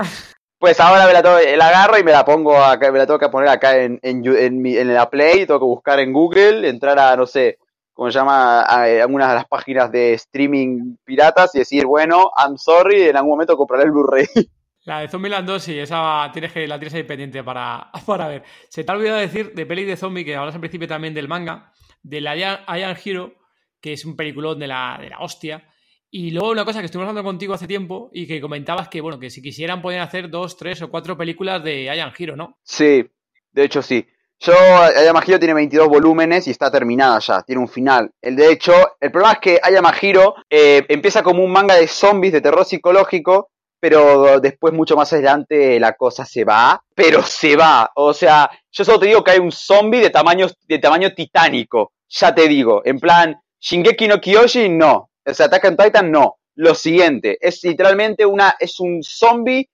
[0.58, 1.20] Pues ahora me la,
[1.56, 4.24] la, agarro y me la pongo acá, me la tengo que poner acá en, en,
[4.24, 7.58] en, en, la Play, tengo que buscar en Google, entrar a, no sé,
[7.92, 8.62] ¿cómo se llama?
[8.62, 13.32] A, algunas de las páginas de streaming piratas y decir, bueno, I'm sorry, en algún
[13.32, 14.26] momento compraré el Blu-ray.
[14.84, 18.42] La de Zombieland 2, sí, esa tienes que, la tienes ahí pendiente para, para ver.
[18.68, 21.28] Se te ha olvidado decir de peli de zombie, que hablas al principio también del
[21.28, 23.32] manga, de la Ian Hero,
[23.80, 25.66] que es un peliculón de la, de la hostia,
[26.16, 29.18] y luego una cosa que estuvimos hablando contigo hace tiempo y que comentabas que, bueno,
[29.18, 32.56] que si quisieran podían hacer dos, tres o cuatro películas de Ayan Hiro, ¿no?
[32.62, 33.04] Sí,
[33.50, 34.06] de hecho sí.
[34.38, 38.12] Yo, Ayama Hiro tiene 22 volúmenes y está terminada ya, tiene un final.
[38.22, 41.88] El de hecho, el problema es que Ayama Hiro eh, empieza como un manga de
[41.88, 43.50] zombies, de terror psicológico,
[43.80, 47.90] pero después mucho más adelante la cosa se va, pero se va.
[47.96, 51.90] O sea, yo solo te digo que hay un zombie de tamaño, de tamaño titánico,
[52.08, 56.36] ya te digo, en plan, Shingeki no Kyojin no, o sea, Attack on Titan no.
[56.56, 59.68] Lo siguiente, es literalmente una, es un zombie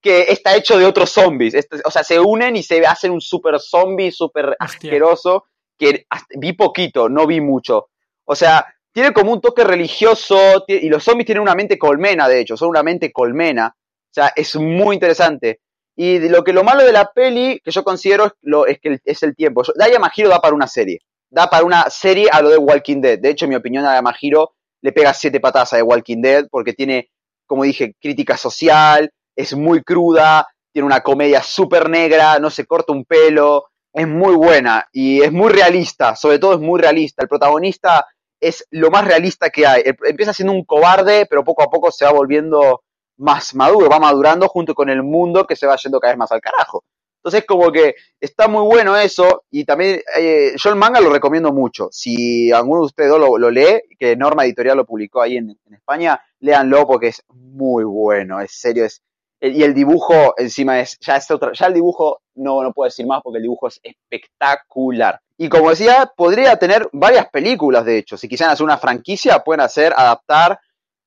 [0.00, 1.54] que está hecho de otros zombies.
[1.84, 5.44] o sea, se unen y se hacen un super zombie, súper asqueroso,
[5.78, 6.06] que
[6.36, 7.88] vi poquito, no vi mucho.
[8.24, 12.40] O sea, tiene como un toque religioso, y los zombies tienen una mente colmena, de
[12.40, 13.74] hecho, son una mente colmena.
[13.74, 15.60] O sea, es muy interesante.
[15.96, 19.00] Y lo que lo malo de la peli, que yo considero, es, lo, es que
[19.04, 19.62] es el tiempo.
[19.74, 21.00] Daya Majiro da para una serie.
[21.28, 23.18] Da para una serie a lo de Walking Dead.
[23.18, 26.46] De hecho, en mi opinión, Daya Majiro le pega siete patas a The Walking Dead
[26.50, 27.10] porque tiene,
[27.46, 32.92] como dije, crítica social, es muy cruda, tiene una comedia súper negra, no se corta
[32.92, 37.22] un pelo, es muy buena y es muy realista, sobre todo es muy realista.
[37.22, 38.06] El protagonista
[38.40, 39.82] es lo más realista que hay.
[39.84, 42.82] Empieza siendo un cobarde, pero poco a poco se va volviendo
[43.18, 46.32] más maduro, va madurando junto con el mundo que se va yendo cada vez más
[46.32, 46.84] al carajo.
[47.28, 49.44] Entonces, como que está muy bueno eso.
[49.50, 51.90] Y también, eh, yo el manga lo recomiendo mucho.
[51.92, 56.86] Si alguno de ustedes lo, lee, que Norma Editorial lo publicó ahí en, España, léanlo
[56.86, 58.86] porque es muy bueno, es serio.
[58.86, 59.02] Es,
[59.42, 63.06] y el dibujo encima es, ya es otra, ya el dibujo no, no puedo decir
[63.06, 65.20] más porque el dibujo es espectacular.
[65.36, 68.16] Y como decía, podría tener varias películas, de hecho.
[68.16, 70.58] Si quisieran hacer una franquicia, pueden hacer, adaptar.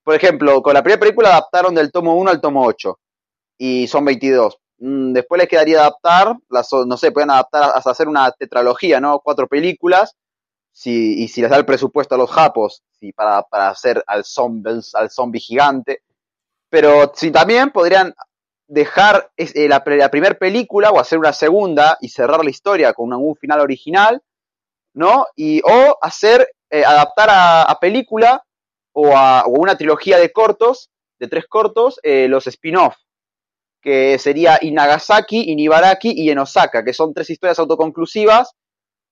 [0.03, 2.99] Por ejemplo, con la primera película adaptaron del tomo 1 al tomo 8.
[3.57, 8.07] Y son 22 Mm, después les quedaría adaptar, las, no sé, pueden adaptar hasta hacer
[8.07, 9.19] una tetralogía, ¿no?
[9.19, 10.15] Cuatro películas,
[10.71, 14.25] si, y si les da el presupuesto a los japos, si para, para hacer al
[14.25, 16.01] zombie, al zombie gigante.
[16.69, 18.15] Pero si también podrían
[18.71, 23.35] dejar eh, la, primera película o hacer una segunda y cerrar la historia con un,
[23.35, 24.21] final original,
[24.93, 25.27] ¿no?
[25.35, 28.43] Y, o hacer, eh, adaptar a, película
[28.93, 32.95] o a una trilogía de cortos, de tres cortos, eh, los spin-off,
[33.81, 38.53] que sería Inagasaki, Inibaraki y en Osaka, que son tres historias autoconclusivas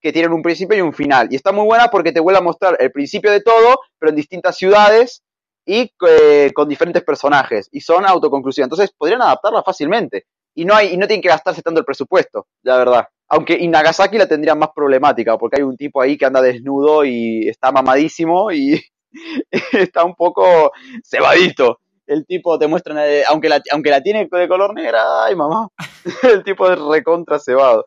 [0.01, 1.27] que tienen un principio y un final.
[1.31, 4.15] Y está muy buena porque te vuelve a mostrar el principio de todo, pero en
[4.15, 5.23] distintas ciudades
[5.65, 7.67] y eh, con diferentes personajes.
[7.71, 8.67] Y son autoconclusivas.
[8.67, 10.25] Entonces podrían adaptarla fácilmente.
[10.55, 13.07] Y no, hay, y no tienen que gastarse tanto el presupuesto, la verdad.
[13.27, 17.05] Aunque en Nagasaki la tendría más problemática, porque hay un tipo ahí que anda desnudo
[17.05, 18.81] y está mamadísimo y
[19.73, 20.71] está un poco
[21.03, 21.79] cebadito.
[22.09, 22.95] El tipo te muestra,
[23.29, 25.69] aunque la, aunque la tiene de color negra, ay mamá,
[26.23, 27.85] el tipo es recontra cebado.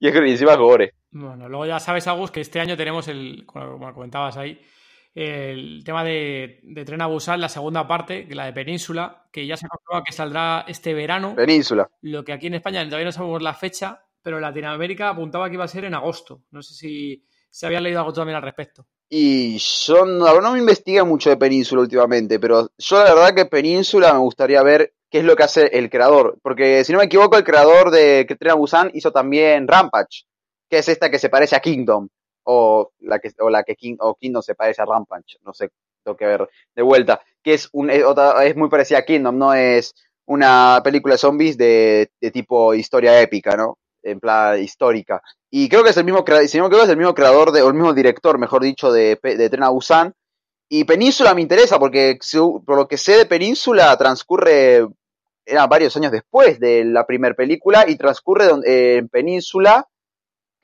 [0.00, 0.94] Y es que encima gore.
[1.12, 4.60] Bueno, luego ya sabes, Agus, que este año tenemos el, como comentabas ahí,
[5.14, 9.66] el tema de, Tren a Busan, la segunda parte, la de Península, que ya se
[9.66, 11.36] ha que saldrá este verano.
[11.36, 11.88] Península.
[12.00, 15.64] Lo que aquí en España todavía no sabemos la fecha, pero Latinoamérica apuntaba que iba
[15.64, 16.42] a ser en agosto.
[16.50, 18.86] No sé si se había leído algo también al respecto.
[19.10, 23.44] Y yo no, no me investigué mucho de Península últimamente, pero yo la verdad que
[23.44, 26.38] Península me gustaría ver qué es lo que hace el creador.
[26.42, 30.24] Porque si no me equivoco, el creador de a Busan hizo también Rampage
[30.70, 32.08] que es esta que se parece a Kingdom,
[32.44, 35.70] o la que, o la que King, o Kingdom se parece a Rampage, no sé,
[36.04, 39.92] tengo que ver de vuelta, que es, un, es, muy parecida a Kingdom, no es
[40.26, 43.78] una película de zombies de, tipo historia épica, ¿no?
[44.02, 45.20] En plan histórica.
[45.50, 47.74] Y creo que es el mismo, creo que es el mismo creador, de, o el
[47.74, 50.14] mismo director, mejor dicho, de, de Tren a Busan.
[50.68, 52.18] Y Península me interesa porque,
[52.64, 54.86] por lo que sé de Península, transcurre,
[55.44, 59.88] era varios años después de la primera película y transcurre en Península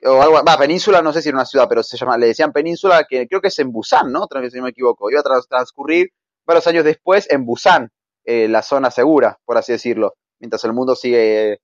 [0.03, 2.51] o algo, va, Península, no sé si era una ciudad, pero se llama, le decían
[2.51, 4.27] Península, que creo que es en Busan, ¿no?
[4.49, 5.09] Si no me equivoco.
[5.09, 6.11] Iba a transcurrir
[6.45, 7.89] varios años después en Busan,
[8.23, 11.59] eh, la zona segura, por así decirlo, mientras el mundo sigue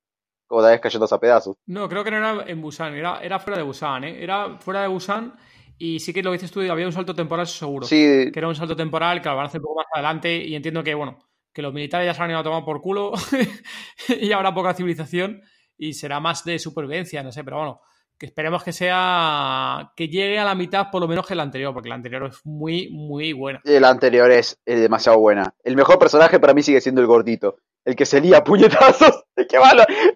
[0.48, 1.58] como vez cayendo a pedazos.
[1.66, 4.24] No, creo que no era en Busan, era, era fuera de Busan, ¿eh?
[4.24, 5.34] Era fuera de Busan
[5.78, 7.86] y sí que lo que dices tú, había un salto temporal seguro.
[7.86, 8.32] Sí.
[8.32, 10.56] Que era un salto temporal que lo van a hacer un poco más adelante y
[10.56, 11.18] entiendo que, bueno,
[11.52, 13.14] que los militares ya se han ido a tomar por culo
[14.22, 15.42] y habrá poca civilización
[15.78, 17.82] y será más de supervivencia, no sé, pero bueno
[18.18, 21.74] que esperemos que sea que llegue a la mitad por lo menos que el anterior,
[21.74, 23.62] porque la anterior es muy, muy buena.
[23.66, 25.54] El anterior es, demasiado buena.
[25.64, 27.58] El mejor personaje para mí sigue siendo el gordito.
[27.86, 29.60] El que se lía puñetazos, que,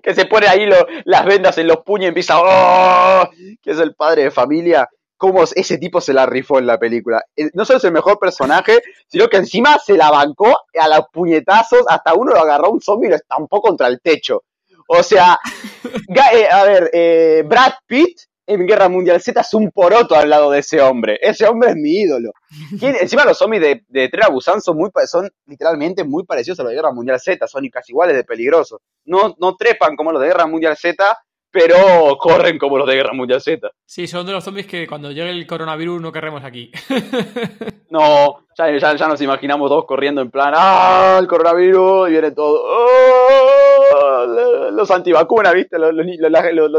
[0.01, 0.69] que se pone ahí
[1.05, 3.29] las vendas en los puños y empieza, ¡oh!
[3.61, 4.89] que es el padre de familia.
[5.17, 7.23] Cómo ese tipo se la rifó en la película.
[7.53, 11.85] No solo es el mejor personaje, sino que encima se la bancó a los puñetazos,
[11.87, 14.43] hasta uno lo agarró un zombie y lo estampó contra el techo.
[14.87, 15.39] O sea,
[16.33, 20.49] eh, a ver, eh, Brad Pitt en Guerra Mundial Z es un poroto al lado
[20.49, 21.19] de ese hombre.
[21.21, 22.31] Ese hombre es mi ídolo.
[22.81, 26.71] Encima los zombies de, de Tren Busan son, muy, son literalmente muy parecidos a los
[26.71, 28.79] de Guerra Mundial Z, son casi iguales de peligrosos.
[29.05, 31.17] No, no trepan como los de Guerra Mundial Z,
[31.57, 33.67] pero corren como los de Guerra Mundial Z.
[33.83, 36.71] Sí, son de los zombies que cuando llegue el coronavirus no querremos aquí.
[37.89, 41.17] no, ya, ya, nos imaginamos todos corriendo en plan, ¡ah!
[41.19, 42.61] El coronavirus, y viene todo.
[42.63, 44.25] ¡Oh!
[44.71, 45.79] Los antivacunas, ¿viste?
[45.79, 45.95] Los,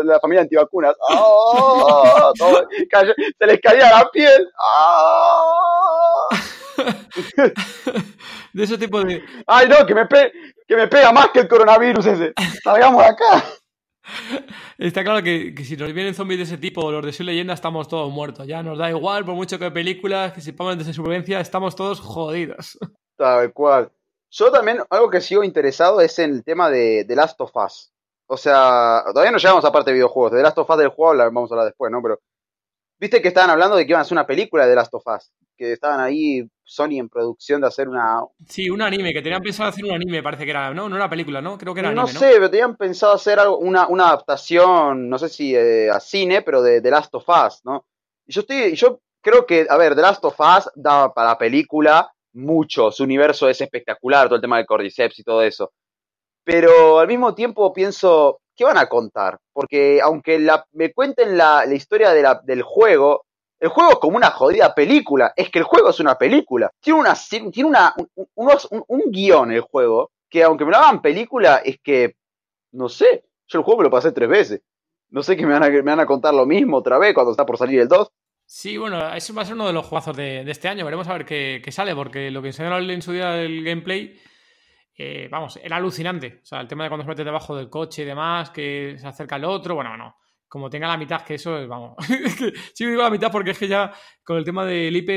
[0.04, 0.94] la familia antivacunas.
[1.10, 2.32] ¡Oh!
[3.36, 4.48] se les caía la piel.
[4.62, 6.28] ¡Ah!
[8.52, 9.24] de ese tipo de.
[9.48, 9.84] ¡Ay, no!
[9.84, 10.06] Que me,
[10.68, 12.32] que me pega más que el coronavirus ese.
[12.62, 13.44] Salgamos de acá.
[14.78, 17.54] Está claro que, si nos vienen zombies de ese tipo o los de su leyenda,
[17.54, 18.46] estamos todos muertos.
[18.46, 22.78] Ya nos da igual, por mucho que películas, que pongan de supervivencia, estamos todos jodidos.
[23.16, 23.90] Tal cual.
[24.30, 27.92] Yo también, algo que sigo interesado es en el tema de, The Last of Us.
[28.26, 30.32] O sea, todavía no llegamos a parte de videojuegos.
[30.32, 32.02] De Last of Us del juego vamos a hablar después, ¿no?
[32.02, 32.20] Pero,
[33.00, 35.32] viste que estaban hablando de que iban a hacer una película de Last of Us
[35.58, 38.20] que estaban ahí Sony en producción de hacer una...
[38.46, 40.88] Sí, un anime, que tenían pensado hacer un anime, parece que era, ¿no?
[40.88, 41.58] No era película, ¿no?
[41.58, 45.18] Creo que era no anime, sé, pero tenían pensado hacer algo, una, una adaptación, no
[45.18, 47.86] sé si eh, a cine, pero de The Last of Us, ¿no?
[48.26, 52.92] Yo estoy, yo creo que, a ver, The Last of Us da para película mucho,
[52.92, 55.72] su universo es espectacular, todo el tema del Cordyceps y todo eso.
[56.44, 59.38] Pero al mismo tiempo pienso, ¿qué van a contar?
[59.52, 63.24] Porque aunque la, me cuenten la, la historia de la, del juego,
[63.60, 65.32] el juego es como una jodida película.
[65.36, 66.70] Es que el juego es una película.
[66.80, 67.14] Tiene, una,
[67.52, 67.94] tiene una,
[68.34, 72.16] un, un, guion el juego que aunque me lo hagan película, es que,
[72.72, 74.62] no sé, yo el juego me lo pasé tres veces.
[75.10, 77.32] No sé que me van a, me van a contar lo mismo otra vez cuando
[77.32, 78.08] está por salir el 2.
[78.44, 80.84] Sí, bueno, eso va a ser uno de los juegazos de, este año.
[80.84, 84.18] Veremos a ver qué, sale, porque lo que enseñaron en su día del gameplay,
[84.96, 86.40] eh, vamos, era alucinante.
[86.42, 89.06] O sea, el tema de cuando se mete debajo del coche y demás, que se
[89.06, 90.14] acerca al otro, bueno, bueno
[90.48, 91.94] como tenga la mitad, que eso es, vamos.
[92.74, 93.92] sí digo la mitad porque es que ya
[94.24, 95.10] con el tema del IP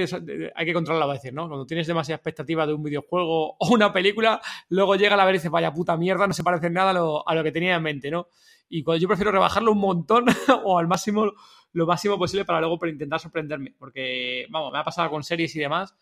[0.53, 1.47] hay que controlarlo a veces, ¿no?
[1.47, 5.38] Cuando tienes demasiada expectativa de un videojuego o una película, luego llega la ver y
[5.38, 6.91] dices, vaya puta mierda, no se parece nada
[7.25, 8.27] a lo, que tenía en mente, ¿no?
[8.67, 10.25] Y cuando yo prefiero rebajarlo un montón
[10.63, 11.32] o al máximo,
[11.73, 13.73] lo máximo posible para luego intentar sorprenderme.
[13.77, 15.95] Porque, vamos, me ha pasado con series y demás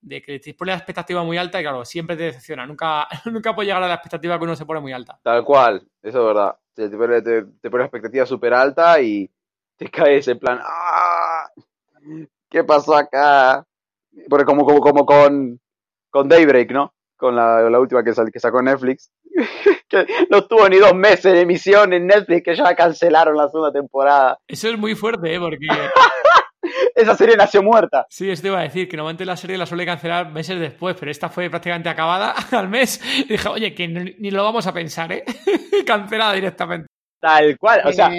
[0.00, 2.66] de que te pones la expectativa muy alta y claro, siempre te decepciona.
[2.66, 5.18] Nunca, nunca puede llegar a la expectativa que uno se pone muy alta.
[5.22, 6.56] Tal cual, eso es verdad.
[6.78, 9.28] Te, pone, te, la expectativa súper alta y
[9.76, 11.48] te caes en plan, ¡ah!
[12.48, 13.66] ¿Qué pasó acá?
[14.30, 15.60] Porque como, como, como con,
[16.08, 16.94] con Daybreak, ¿no?
[17.16, 19.10] Con la, la última que, que sacó Netflix.
[19.88, 23.72] que no estuvo ni dos meses en emisión en Netflix, que ya cancelaron la segunda
[23.72, 24.38] temporada.
[24.46, 25.40] Eso es muy fuerte, ¿eh?
[25.40, 25.66] Porque
[26.98, 28.06] esa serie nació muerta.
[28.10, 31.10] Sí, esto iba a decir, que normalmente la serie la suele cancelar meses después, pero
[31.10, 33.00] esta fue prácticamente acabada al mes.
[33.18, 35.24] Y dije, oye, que ni lo vamos a pensar, ¿eh?
[35.86, 36.88] Cancelada directamente.
[37.20, 38.10] Tal cual, o sea,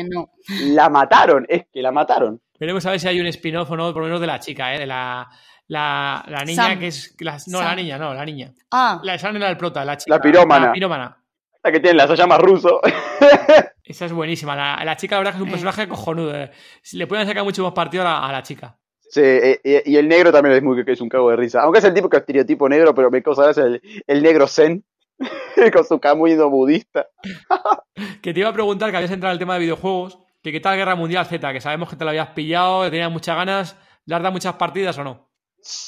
[0.61, 2.41] la mataron, es que la mataron.
[2.59, 4.75] Veremos a ver si hay un spin-off o no, por lo menos de la chica,
[4.75, 4.80] ¿eh?
[4.80, 5.30] De la,
[5.67, 7.15] la, la niña que es.
[7.47, 8.51] no, la niña, no, la niña.
[8.71, 8.99] Ah.
[9.03, 10.15] La era el prota, la chica.
[10.15, 10.67] La pirómana.
[10.67, 11.17] La pirómana.
[11.63, 12.82] La que tiene la se llama ruso.
[13.90, 14.56] Esa es buenísima.
[14.56, 16.36] La, chica, la verdad, que es un personaje cojonudo.
[16.36, 16.52] Eh.
[16.94, 18.78] Le pueden sacar mucho más partido a la, chica.
[19.10, 21.64] Sí, eh, y, el negro también es muy que es un cago de risa.
[21.64, 24.86] Aunque es el tipo que estereotipo negro, pero me causa el, el negro zen.
[25.74, 27.08] con su camuido budista.
[28.22, 30.20] que te iba a preguntar que habías entrado al tema de videojuegos.
[30.44, 33.12] Que qué tal Guerra Mundial Z, que sabemos que te lo habías pillado, que tenías
[33.12, 33.76] muchas ganas.
[34.06, 35.30] ¿Le has dado muchas partidas o no?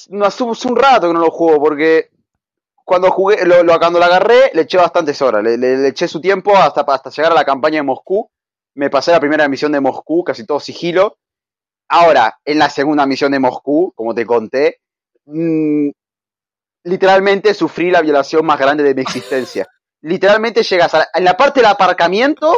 [0.09, 2.09] No, hace un rato que no lo juego, porque
[2.91, 5.41] cuando jugué, lo, cuando lo agarré, le eché bastantes horas.
[5.41, 8.29] Le, eché su tiempo hasta, hasta llegar a la campaña de Moscú.
[8.75, 11.15] Me pasé la primera misión de Moscú, casi todo sigilo.
[11.87, 14.81] Ahora, en la segunda misión de Moscú, como te conté,
[15.23, 15.87] mm,
[16.83, 19.65] literalmente sufrí la violación más grande de mi existencia.
[20.01, 22.57] literalmente llegas a en la parte del aparcamiento,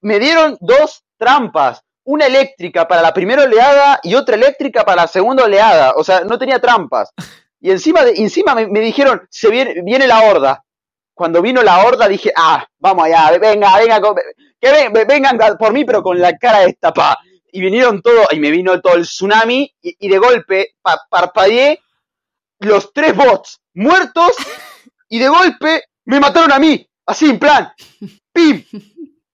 [0.00, 1.80] me dieron dos trampas.
[2.04, 5.94] Una eléctrica para la primera oleada y otra eléctrica para la segunda oleada.
[5.96, 7.10] O sea, no tenía trampas.
[7.64, 10.62] Y encima, de, encima me, dijeron, se viene, viene la horda.
[11.14, 14.02] Cuando vino la horda dije, ah, vamos allá, venga, venga,
[14.60, 17.16] que vengan por mí, pero con la cara destapada.
[17.50, 20.74] Y vinieron todos, y me vino todo el tsunami, y, de golpe
[21.08, 21.80] parpadeé
[22.58, 24.32] los tres bots muertos,
[25.08, 27.72] y de golpe me mataron a mí, así en plan,
[28.30, 28.62] ¡pim!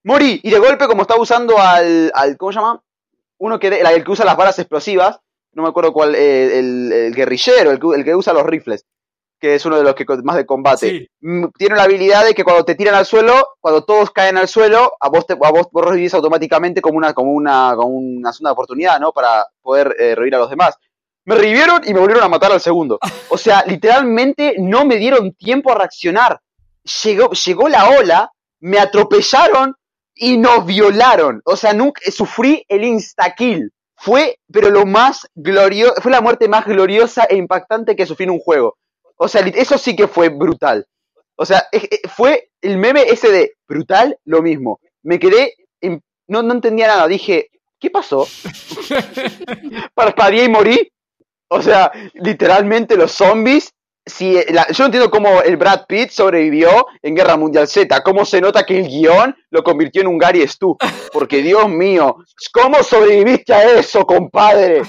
[0.05, 0.39] Morí.
[0.41, 2.81] Y de golpe, como estaba usando al, al ¿cómo se llama?
[3.39, 5.19] Uno que, el que usa las balas explosivas,
[5.53, 8.85] no me acuerdo cuál, eh, el, guerrillero, el, que usa los rifles,
[9.39, 11.09] que es uno de los que más de combate.
[11.19, 14.47] Mm, tiene la habilidad de que cuando te tiran al suelo, cuando todos caen al
[14.47, 18.53] suelo, a vos te, a vos, revivís automáticamente como una, como una, como una segunda
[18.53, 19.11] oportunidad, ¿no?
[19.11, 20.77] Para poder eh, revivir a los demás.
[21.25, 22.99] Me revivieron y me volvieron a matar al segundo.
[23.29, 26.39] O sea, literalmente no me dieron tiempo a reaccionar.
[27.03, 29.75] Llegó, llegó la ola, me atropellaron
[30.15, 31.41] y nos violaron.
[31.45, 33.71] O sea, nunca, sufrí el insta-kill
[34.01, 38.31] fue, pero lo más glorioso, fue la muerte más gloriosa e impactante que sufrí en
[38.31, 38.77] un juego.
[39.15, 40.87] O sea, eso sí que fue brutal.
[41.35, 41.67] O sea,
[42.15, 44.79] fue el meme ese de brutal, lo mismo.
[45.03, 45.53] Me quedé,
[46.27, 47.07] no, no entendía nada.
[47.07, 47.49] Dije,
[47.79, 48.27] ¿qué pasó?
[49.93, 50.91] Parpadeé y morí.
[51.49, 53.71] O sea, literalmente los zombies
[54.05, 58.41] si yo no entiendo cómo el Brad Pitt sobrevivió en Guerra Mundial Z, cómo se
[58.41, 60.75] nota que el guion lo convirtió en un Gary Stu,
[61.13, 62.17] porque Dios mío,
[62.51, 64.81] ¿cómo sobreviviste a eso, compadre?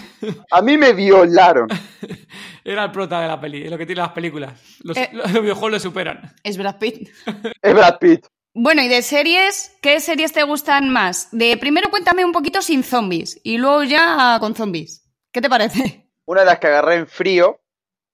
[0.50, 1.68] A mí me violaron.
[2.64, 4.52] Era el prota de la peli, lo que tiene las películas.
[4.82, 6.34] Los, eh, los videojuegos lo superan.
[6.42, 7.08] Es Brad Pitt.
[7.62, 8.26] Es Brad Pitt.
[8.54, 11.28] Bueno, y de series, ¿qué series te gustan más?
[11.32, 15.10] De primero cuéntame un poquito sin zombies y luego ya con zombies.
[15.32, 16.10] ¿Qué te parece?
[16.26, 17.61] Una de las que agarré en frío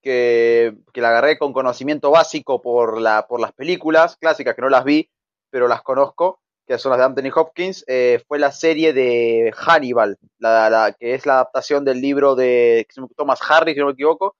[0.09, 4.83] que, la agarré con conocimiento básico por, la, por las películas clásicas, que no las
[4.83, 5.09] vi,
[5.51, 10.17] pero las conozco, que son las de Anthony Hopkins, eh, fue la serie de Hannibal,
[10.39, 14.35] la, que es la adaptación del libro de Thomas Harris, si no me equivoco,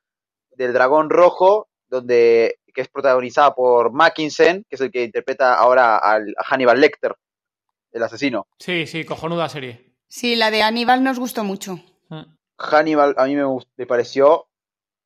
[0.52, 5.98] del Dragón Rojo, donde, que es protagonizada por Mackinson, que es el que interpreta ahora
[5.98, 7.16] al, a Hannibal Lecter,
[7.92, 8.48] el asesino.
[8.58, 9.94] Sí, sí, cojonuda serie.
[10.08, 11.80] Sí, la de Hannibal nos gustó mucho.
[12.10, 12.24] Mm.
[12.58, 13.44] Hannibal a mí me,
[13.78, 14.49] me pareció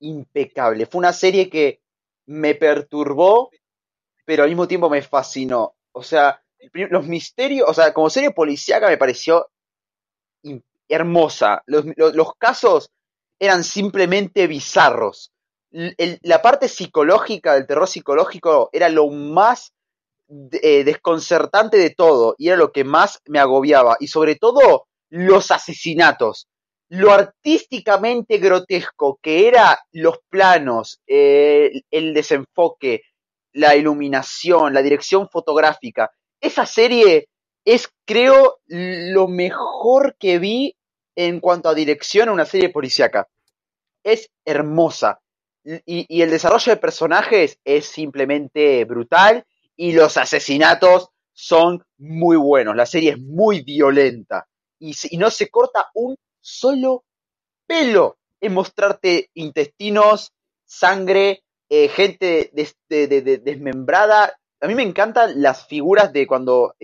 [0.04, 0.86] impecable.
[0.86, 1.82] Fue una serie que
[2.28, 3.50] me perturbó,
[4.26, 5.76] pero al mismo tiempo me fascinó.
[5.92, 6.42] O sea,
[6.72, 9.48] los misterios, o sea, como serie policíaca me pareció
[10.88, 11.64] hermosa.
[11.66, 11.86] Los,
[12.38, 12.92] casos
[13.40, 15.32] eran simplemente bizarros.
[15.72, 19.74] la parte psicológica del terror psicológico era lo más
[20.62, 23.98] eh, desconcertante de todo y era lo que más me agobiaba.
[24.00, 26.48] Y sobre todo los asesinatos
[26.94, 33.02] lo artísticamente grotesco que era los planos, eh, el desenfoque,
[33.52, 36.12] la iluminación, la dirección fotográfica.
[36.40, 37.30] Esa serie
[37.66, 40.76] es, creo, lo mejor que vi
[41.16, 43.28] en cuanto a dirección en una serie policíaca.
[44.04, 45.20] Es hermosa.
[45.64, 49.44] Y, y el desarrollo de personajes es simplemente brutal.
[49.76, 52.76] Y los asesinatos son muy buenos.
[52.76, 54.48] La serie es muy violenta.
[54.78, 57.06] Y, y no se corta un solo
[57.66, 60.34] pelo en mostrarte intestinos,
[60.66, 64.38] sangre, eh, gente desmembrada.
[64.62, 66.76] A mí me encantan las figuras de cuando,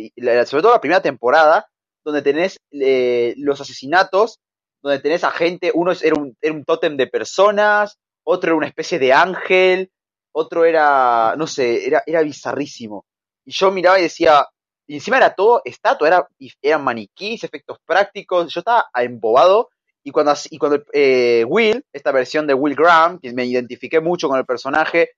[0.46, 1.68] sobre todo la primera temporada,
[2.04, 4.40] donde tenés eh, los asesinatos,
[4.82, 9.14] donde tenés a gente, uno era un, tótem de personas, otro era una especie de
[9.14, 9.92] ángel,
[10.32, 13.06] otro era, no sé, era, era bizarrísimo.
[13.46, 14.48] Y yo miraba y decía,
[14.90, 16.28] y encima era todo estatua, era,
[16.64, 19.70] eran maniquís, efectos prácticos, yo estaba embobado
[20.04, 24.28] y cuando, y cuando eh, Will, esta versión de Will Graham, que me identifiqué mucho
[24.28, 25.12] con el personaje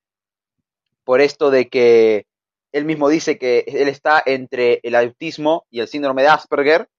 [1.05, 2.25] por esto de que
[2.73, 6.89] él mismo dice que él está entre el autismo y el síndrome de Asperger,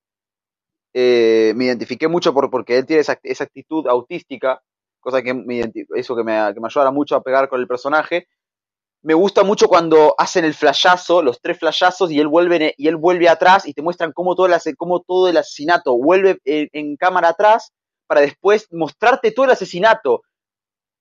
[0.95, 4.63] eh, me identifiqué mucho por, porque él tiene esa, esa actitud autística,
[4.99, 8.29] cosa que me, eso que me, que me ayuda mucho a pegar con el personaje.
[9.03, 12.97] Me gusta mucho cuando hacen el flashazo, los tres flashazos, y él vuelve, y él
[12.97, 17.31] vuelve atrás y te muestran cómo todo el, cómo todo el asesinato vuelve en, cámara
[17.31, 17.73] atrás
[18.07, 20.23] para después mostrarte todo el asesinato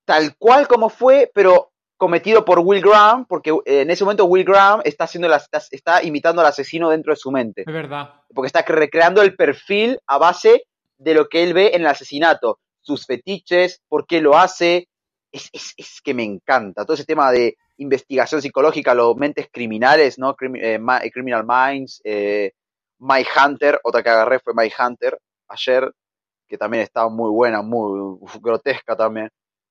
[0.05, 4.81] tal cual como fue, pero cometido por Will Graham, porque en ese momento Will Graham
[4.83, 5.39] está haciendo la,
[5.69, 7.61] está, imitando al asesino dentro de su mente.
[7.61, 8.15] Es verdad.
[8.33, 10.63] Porque está recreando el perfil a base
[10.97, 14.87] de lo que él ve en el asesinato, sus fetiches, por qué lo hace.
[15.31, 16.83] Es, es, es que me encanta.
[16.83, 20.36] Todo ese tema de investigación psicológica, los mentes criminales, ¿no?
[20.39, 20.79] Eh,
[21.11, 22.53] Criminal Minds, eh,
[22.99, 25.17] My Hunter, otra que agarré fue My Hunter
[25.47, 25.91] ayer,
[26.47, 29.29] que también estaba muy buena, muy grotesca también.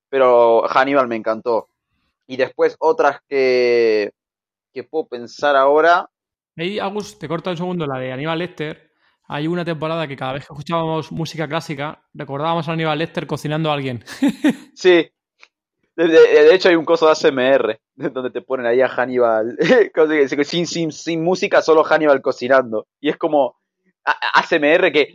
[0.08, 1.68] Pero Hannibal me encantó.
[2.26, 4.11] Y después otras que,
[4.72, 6.08] que puedo pensar ahora.
[6.56, 8.90] Hey, Agus, te corto un segundo, la de Aníbal Lecter.
[9.28, 13.70] Hay una temporada que cada vez que escuchábamos música clásica, recordábamos a Aníbal Lecter cocinando
[13.70, 14.04] a alguien.
[14.74, 15.08] sí,
[16.06, 17.78] de, hecho, hay un coso de ASMR
[18.12, 19.57] donde te ponen ahí a Hannibal
[20.44, 22.86] sin, sin, sin música, solo Hannibal cocinando.
[23.01, 23.57] Y es como
[24.05, 25.12] ASMR que.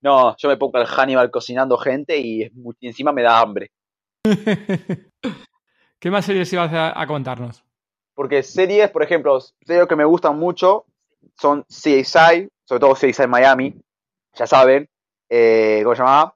[0.00, 2.50] No, yo me pongo al Hannibal cocinando gente y,
[2.80, 3.70] encima me da hambre.
[6.00, 7.64] ¿Qué más series ibas a, contarnos?
[8.14, 10.86] Porque series, por ejemplo, series que me gustan mucho
[11.36, 13.74] son CSI, sobre todo CSI Miami,
[14.34, 14.88] ya saben.
[15.28, 16.34] Eh, ¿Cómo se llamaba?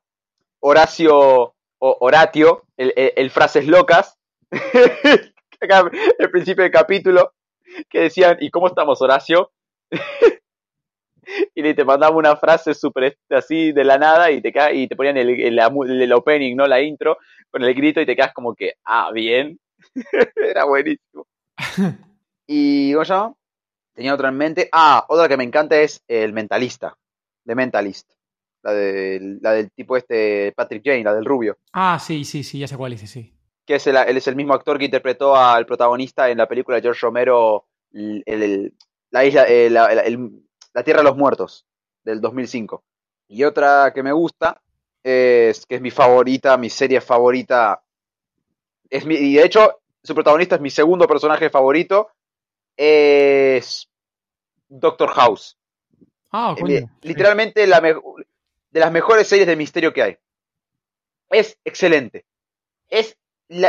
[0.61, 4.17] Horacio o Horatio, el, frases locas,
[6.19, 7.33] el principio del capítulo,
[7.89, 9.51] que decían, ¿y cómo estamos, Horacio?
[11.55, 15.17] y te mandaba una frase súper así de la nada y te, y te ponían
[15.17, 16.67] el, el, opening, ¿no?
[16.67, 17.19] La intro,
[17.51, 19.59] con el grito y te quedas como que, ah, bien.
[20.37, 21.27] Era buenísimo.
[22.47, 23.35] y, ¿cómo llama?
[23.95, 24.69] Tenía otra en mente.
[24.73, 26.97] Ah, otra que me encanta es El Mentalista,
[27.45, 28.11] de Mentalist
[28.63, 31.59] la, de, la del tipo este, Patrick Jane, la del rubio.
[31.73, 33.33] Ah, sí, sí, sí, ya sé cuál es, sí.
[33.67, 36.83] Que es él es el mismo actor que interpretó al protagonista en la película de
[36.83, 38.75] George Romero, el,
[39.11, 41.67] la isla, eh, la, Tierra de los Muertos,
[42.03, 42.83] del 2005.
[43.29, 44.61] Y otra que me gusta,
[45.03, 47.83] es que es mi favorita, mi serie favorita,
[48.91, 52.09] es mi, y de hecho su protagonista es mi segundo personaje favorito,
[52.77, 53.89] es
[54.69, 55.57] Doctor House.
[56.31, 56.91] Ah, coño.
[57.03, 60.19] Literalmente la, de las mejores series de misterio que hay.
[61.31, 62.25] Es excelente.
[62.89, 63.17] Es,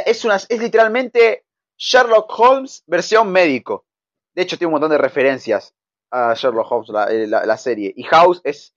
[0.06, 1.46] es, una, es literalmente
[1.78, 3.86] Sherlock Holmes versión médico.
[4.34, 5.76] De hecho, tiene un montón de referencias
[6.12, 7.94] a Sherlock Holmes, la, eh, serie.
[7.96, 8.74] Y House es,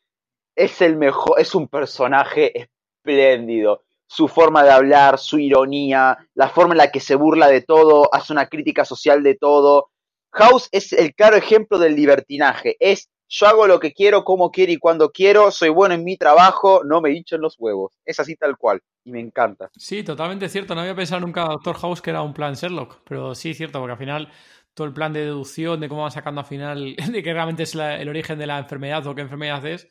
[0.55, 3.83] es el mejor, es un personaje espléndido.
[4.09, 8.09] Su forma de hablar, su ironía, la forma en la que se burla de todo,
[8.13, 9.91] hace una crítica social de todo.
[10.33, 12.77] House es el claro ejemplo del libertinaje.
[12.79, 16.17] Es yo hago lo que quiero, como quiero y cuando quiero, soy bueno en mi
[16.17, 17.93] trabajo, no me hinchen los huevos.
[18.05, 19.71] Es así tal cual, y me encanta.
[19.77, 20.75] Sí, totalmente cierto.
[20.75, 23.93] No había pensado nunca, Doctor House, que era un plan Sherlock, pero sí cierto, porque
[23.93, 24.33] al final
[24.75, 27.75] todo el plan de deducción, de cómo van sacando al final, de que realmente es
[27.75, 29.89] el origen de la enfermedad o qué enfermedad es,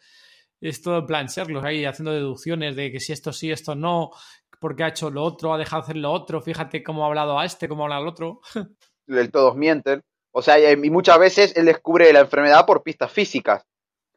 [0.61, 4.11] es todo el plan Sherlock, ahí haciendo deducciones de que si esto sí, esto no,
[4.59, 7.37] porque ha hecho lo otro, ha dejado de hacer lo otro, fíjate cómo ha hablado
[7.37, 8.41] a este, cómo habla al otro.
[9.07, 10.01] El todos mienten.
[10.37, 13.63] O sea, y muchas veces él descubre la enfermedad por pistas físicas,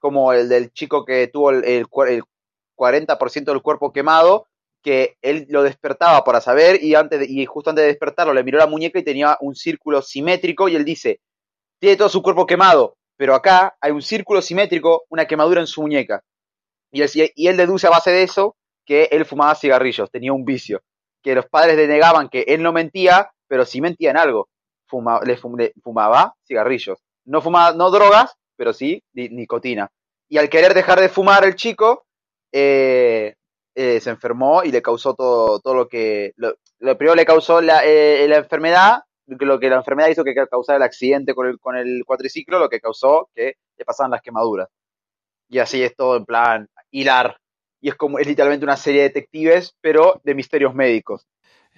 [0.01, 1.87] como el del chico que tuvo el, el,
[2.77, 4.49] 40% del cuerpo quemado,
[4.83, 8.59] que él lo despertaba para saber y, antes y justo antes de despertarlo le miró
[8.59, 11.21] la muñeca y tenía un círculo simétrico y él dice,
[11.79, 15.83] tiene todo su cuerpo quemado, pero acá hay un círculo simétrico, una quemadura en su
[15.83, 16.25] muñeca.
[16.91, 20.45] Y él, y él deduce a base de eso que él fumaba cigarrillos, tenía un
[20.45, 20.83] vicio,
[21.23, 24.49] que los padres le negaban que él no mentía, pero sí mentía en algo
[25.25, 26.99] le, fumaba cigarrillos.
[27.25, 29.91] No fumaba, no drogas, pero sí nicotina.
[30.29, 32.05] Y al querer dejar de fumar el chico,
[32.53, 33.35] eh,
[33.75, 36.33] eh, se enfermó y le causó todo, todo lo que...
[36.37, 36.55] Lo,
[36.97, 40.83] primero le causó la, eh, la enfermedad, lo que la enfermedad hizo que causara el
[40.83, 44.69] accidente con el, con el cuatriciclo, lo que causó que le pasaban las quemaduras.
[45.49, 47.39] Y así es todo en plan hilar.
[47.81, 51.27] Y es como, es literalmente una serie de detectives, pero de misterios médicos.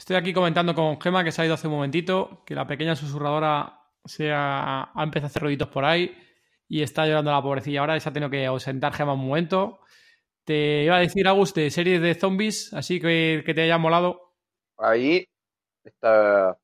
[0.01, 2.97] Estoy aquí comentando con Gema, que se ha ido hace un momentito, que la pequeña
[2.97, 6.17] susurradora se ha, empezado a hacer ruiditos por ahí
[6.67, 7.81] y está llorando la pobrecilla.
[7.81, 9.81] Ahora se ha tenido que ausentar Gema un momento.
[10.43, 14.33] Te iba a decir, Agus, de series de zombies, así que, que te haya molado.
[14.79, 15.29] Ahí
[15.85, 16.57] está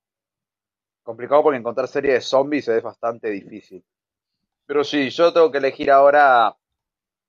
[1.02, 3.84] complicado porque encontrar series de zombies es bastante difícil.
[4.64, 6.56] Pero sí, yo tengo que elegir ahora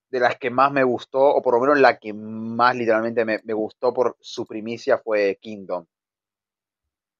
[0.10, 3.41] de las que más me gustó, o por lo menos la que más literalmente me,
[3.43, 5.86] me gustó por su primicia fue Kingdom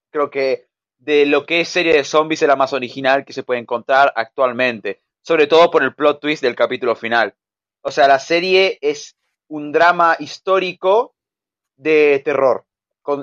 [0.10, 0.68] creo que
[1.00, 4.12] de lo que es serie de zombies es la más original que se puede encontrar
[4.16, 7.36] actualmente, sobre todo por el plot twist del capítulo final.
[7.82, 9.16] O sea, la serie es
[9.48, 11.14] un drama histórico
[11.76, 12.66] de terror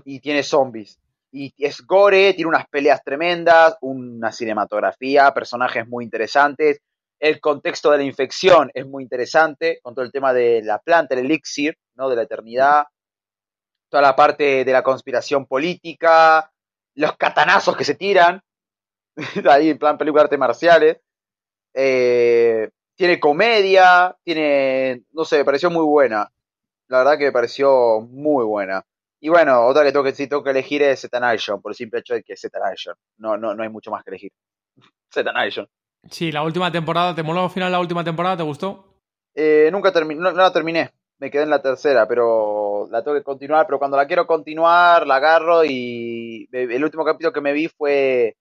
[0.05, 0.99] y tiene zombies.
[1.33, 6.81] Y es gore, tiene unas peleas tremendas, una cinematografía, personajes muy interesantes.
[7.19, 11.15] El contexto de la infección es muy interesante, con todo el tema de la planta,
[11.15, 12.09] el elixir, ¿no?
[12.09, 12.85] De la eternidad.
[13.89, 16.53] Toda la parte de la conspiración política,
[16.95, 18.43] los catanazos que se tiran,
[19.51, 20.97] ahí en plan película de artes marciales.
[21.75, 26.31] Eh, tiene comedia, tiene, no sé, me pareció muy buena.
[26.89, 28.85] La verdad que me pareció muy buena.
[29.21, 32.01] Y bueno, otra que tengo que, si tengo que elegir es Zetanation, por el simple
[32.01, 32.95] hecho de que es Zetanation.
[33.17, 34.33] No, no, no hay mucho más que elegir.
[35.13, 35.69] Zetanation.
[36.11, 38.37] Sí, la última temporada, ¿te moló al final la última temporada?
[38.37, 39.01] ¿Te gustó?
[39.35, 40.91] Eh, nunca terminé, no, la terminé.
[41.19, 43.67] Me quedé en la tercera, pero la tengo que continuar.
[43.67, 48.37] Pero cuando la quiero continuar, la agarro y el último capítulo que me vi fue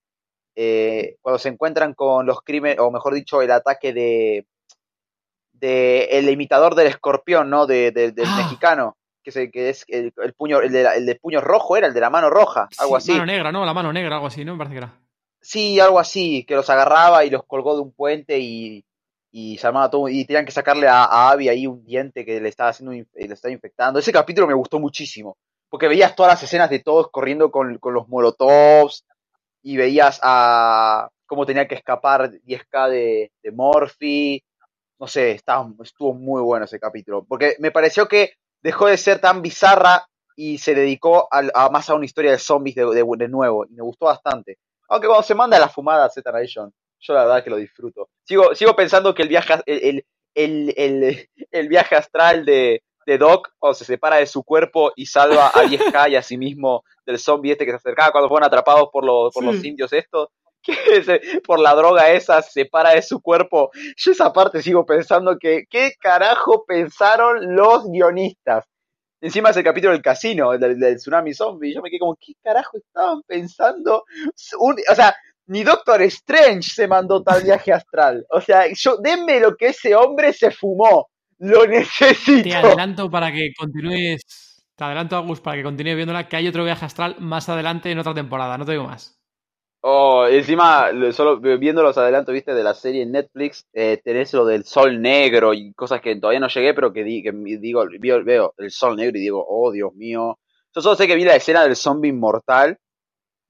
[0.56, 4.46] eh, cuando se encuentran con los crímenes, o mejor dicho, el ataque de,
[5.54, 7.66] de el imitador del escorpión, ¿no?
[7.66, 8.38] De, del ah.
[8.38, 11.94] mexicano, que, es, que es el, puño, el de, el de, puño rojo era, el
[11.94, 13.12] de la mano roja, algo así.
[13.14, 13.66] La mano negra, ¿no?
[13.66, 14.54] La mano negra, algo así, ¿no?
[14.54, 15.00] Me parece que era.
[15.42, 18.86] Sí, algo así, que los agarraba y los colgó de un puente y,
[19.34, 22.40] y se armaba todo, y tenían que sacarle a, a Abby ahí un diente que
[22.40, 24.00] le estaba haciendo, le estaba infectando.
[24.00, 25.36] Ese capítulo me gustó muchísimo
[25.74, 29.08] porque veías todas las escenas de todos corriendo con, los molotovs
[29.64, 34.44] y veías a cómo tenía que escapar 10K de, de Morphy.
[35.00, 39.42] No sé, estuvo muy bueno ese capítulo, porque me pareció que dejó de ser tan
[39.42, 40.06] bizarra
[40.36, 43.82] y se dedicó a, más a una historia de zombies de, de, nuevo, y me
[43.82, 44.60] gustó bastante.
[44.90, 46.72] Aunque cuando se manda la fumada Z Nation,
[47.04, 48.10] yo la verdad que lo disfruto.
[48.24, 53.74] Sigo, sigo pensando que el viaje, el, el, el viaje astral de, de Doc o
[53.74, 57.52] se separa de su cuerpo y salva a 10K y a sí mismo del zombie
[57.52, 60.30] este que se acercaba cuando fueron atrapados por los, por los indios estos,
[60.64, 63.72] que por la droga esa se separa de su cuerpo.
[63.98, 68.66] Yo esa parte sigo pensando que, ¿qué carajo pensaron los guionistas?
[69.20, 72.78] Encima ese capítulo del casino, del, del tsunami zombie, yo me quedé como, ¿qué carajo
[72.78, 74.04] estaban pensando?
[74.60, 75.16] o sea,
[75.48, 78.26] ni Doctor Strange se mandó tal viaje astral.
[78.30, 81.10] O sea, yo, denme lo que ese hombre se fumó.
[81.40, 82.44] Lo necesito.
[82.44, 84.22] Te adelanto para que continúes.
[84.76, 88.00] Te adelanto, Agus, para que continúes viéndola, que hay otro viaje astral más adelante en
[88.00, 88.58] otra temporada.
[88.58, 89.20] No te digo más.
[89.86, 94.46] Oh, encima, solo viendo los adelantos, viste, de la serie en Netflix, eh, tenés lo
[94.46, 97.84] del sol negro y cosas que todavía no llegué, pero que, digo,
[98.24, 100.40] veo, el sol negro y digo, oh, Dios mío.
[100.74, 102.78] Yo solo sé que vi la escena del zombie inmortal,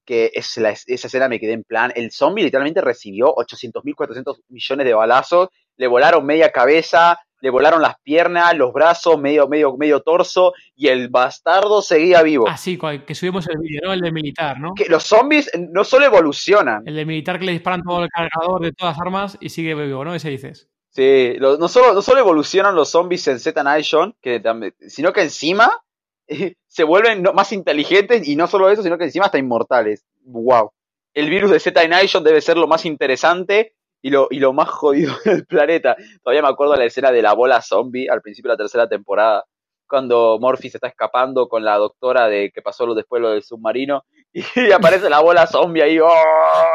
[0.04, 4.86] que es esa escena me quedé en plan, el zombie literalmente recibió 800.400 400 millones
[4.86, 10.00] de balazos, le volaron media cabeza, le volaron las piernas, los brazos, medio, medio, medio
[10.00, 12.46] torso, y el bastardo seguía vivo.
[12.48, 13.92] Ah, sí, que subimos el vídeo, ¿no?
[13.92, 14.72] El de militar, ¿no?
[14.74, 16.82] Que los zombies no solo evolucionan.
[16.86, 19.74] El de militar que le disparan todo el cargador de todas las armas y sigue
[19.74, 20.14] vivo, ¿no?
[20.14, 20.70] Ese dices.
[20.88, 24.40] Sí, no, solo, no solo evolucionan los zombies en Z Nation, que,
[24.86, 25.83] sino que encima
[26.66, 30.04] se vuelven más inteligentes y no solo eso, sino que encima hasta inmortales.
[30.24, 30.70] ¡Wow!
[31.12, 34.68] El virus de Z Nation debe ser lo más interesante y lo, y lo más
[34.68, 35.96] jodido del planeta.
[36.22, 38.88] Todavía me acuerdo de la escena de la bola zombie al principio de la tercera
[38.88, 39.44] temporada,
[39.88, 43.42] cuando Morphy se está escapando con la doctora de que pasó lo, después lo del
[43.42, 45.98] submarino y, aparece la bola zombie ahí.
[46.00, 46.10] ¡oh!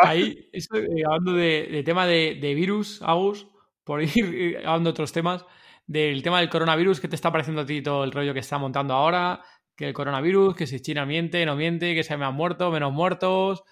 [0.02, 3.45] Ahí, eso, eh, hablando de, tema de, virus, Agus,
[3.89, 5.43] por ir hablando de otros temas,
[5.87, 8.59] del tema del coronavirus, ¿qué te está pareciendo a ti todo el rollo que está
[8.59, 9.41] montando ahora?
[9.75, 12.93] Que el coronavirus, que si China miente, no miente, que se me han muerto, menos
[12.93, 13.63] muertos,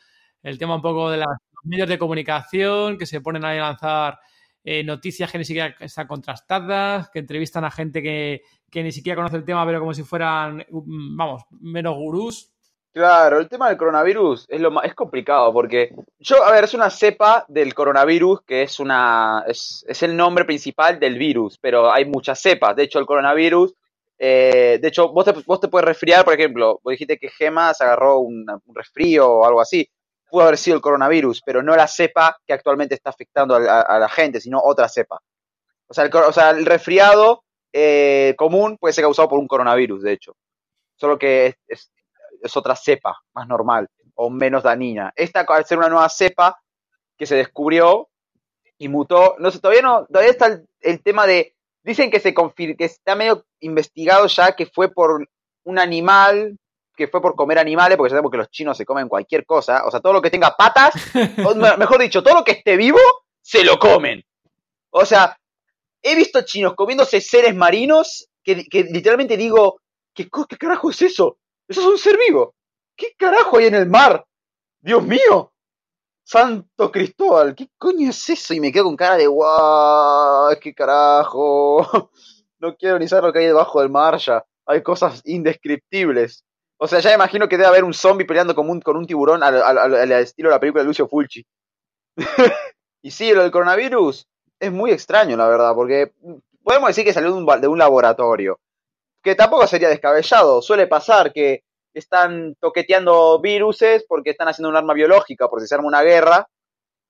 [0.42, 1.28] el tema un poco de las
[1.66, 4.18] medios de comunicación que se ponen a lanzar
[4.64, 8.42] eh, noticias que ni siquiera están contrastadas, que entrevistan a gente que,
[8.74, 12.57] ni siquiera conoce el tema, pero como si fueran, mm, vamos, menos gurús.
[12.98, 16.74] Claro, el tema del coronavirus es lo más, es complicado porque yo, a ver, es
[16.74, 19.44] una cepa del coronavirus que es una.
[19.46, 22.76] Es, es el nombre principal del virus, pero hay muchas cepas.
[22.76, 23.74] De hecho, el coronavirus.
[24.18, 27.72] eh, de hecho, vos te, vos te puedes resfriar, por ejemplo, vos dijiste que Gema
[27.76, 29.88] se agarró una- un resfrío o algo así.
[30.32, 34.00] Pudo haber sido el coronavirus, pero no la cepa que actualmente está afectando a, a-
[34.00, 35.20] la gente, sino otra cepa.
[35.88, 37.44] O sea, el, o sea, el resfriado
[37.74, 40.36] eh, común puede ser causado por un coronavirus, de hecho.
[40.96, 41.92] Solo que es-
[42.42, 45.12] es otra cepa, más normal o menos dañina.
[45.16, 46.60] Esta, al ser una nueva cepa
[47.18, 48.10] que se descubrió
[48.78, 52.34] y mutó, no sé, todavía no, todavía está el, el tema de, dicen que se
[52.34, 55.28] que está medio investigado ya que fue por
[55.64, 56.58] un animal,
[56.96, 59.86] que fue por comer animales, porque ya sabemos que los chinos se comen cualquier cosa,
[59.86, 60.94] o sea, todo lo que tenga patas,
[61.46, 63.00] o me- mejor dicho, todo lo que esté vivo,
[63.42, 64.24] se lo comen.
[64.90, 65.38] O sea,
[66.02, 69.80] he visto chinos comiéndose seres marinos que, que literalmente digo,
[70.14, 71.38] ¿qué, ¿qué carajo es eso?
[71.68, 72.56] Eso es un ser vivo.
[72.96, 74.26] ¿Qué carajo hay en el mar?
[74.82, 75.52] Dios mío.
[76.24, 78.54] Santo Cristóbal, ¿qué coño es eso?
[78.54, 82.10] Y me quedo con cara de guau, qué carajo.
[82.60, 84.44] No quiero ni saber lo que hay debajo del mar ya.
[84.66, 86.44] Hay cosas indescriptibles.
[86.78, 89.44] O sea, ya imagino que debe haber un zombie peleando con un, con un tiburón
[89.44, 91.46] al, al- al- estilo de la película de Lucio Fulci.
[93.04, 94.28] y sí, lo del coronavirus
[94.60, 96.14] es muy extraño, la verdad, porque
[96.64, 98.60] podemos decir que salió de un, de un laboratorio.
[99.28, 100.62] Que tampoco sería descabellado.
[100.62, 105.76] Suele pasar que están toqueteando viruses porque están haciendo un arma biológica, por si se
[105.76, 106.48] arma una guerra,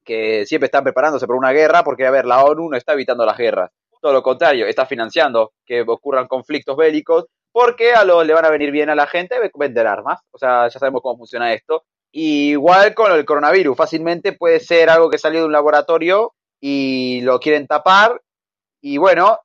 [0.03, 3.23] que siempre están preparándose para una guerra, porque, a ver, la ONU no está evitando
[3.23, 3.69] las guerras.
[4.01, 8.49] Todo lo contrario, está financiando que ocurran conflictos bélicos, porque a los le van a
[8.49, 10.19] venir bien a la gente vender armas.
[10.31, 11.83] O sea, ya sabemos cómo funciona esto.
[12.11, 17.21] Y igual con el coronavirus, fácilmente puede ser algo que salió de un laboratorio y
[17.21, 18.19] lo quieren tapar.
[18.81, 19.37] Y bueno,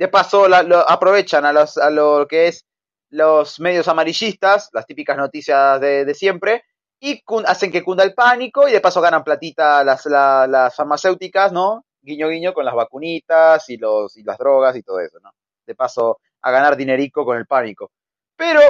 [0.00, 0.46] de paso
[0.88, 2.64] aprovechan a, los, a lo que es
[3.10, 6.64] los medios amarillistas, las típicas noticias de, de siempre,
[7.00, 11.52] y hacen que cunda el pánico y de paso ganan platita las, la- las farmacéuticas,
[11.52, 11.84] ¿no?
[12.02, 15.32] Guiño, guiño con las vacunitas y, los, y las drogas y todo eso, ¿no?
[15.66, 17.90] De paso a ganar dinerico con el pánico.
[18.36, 18.60] Pero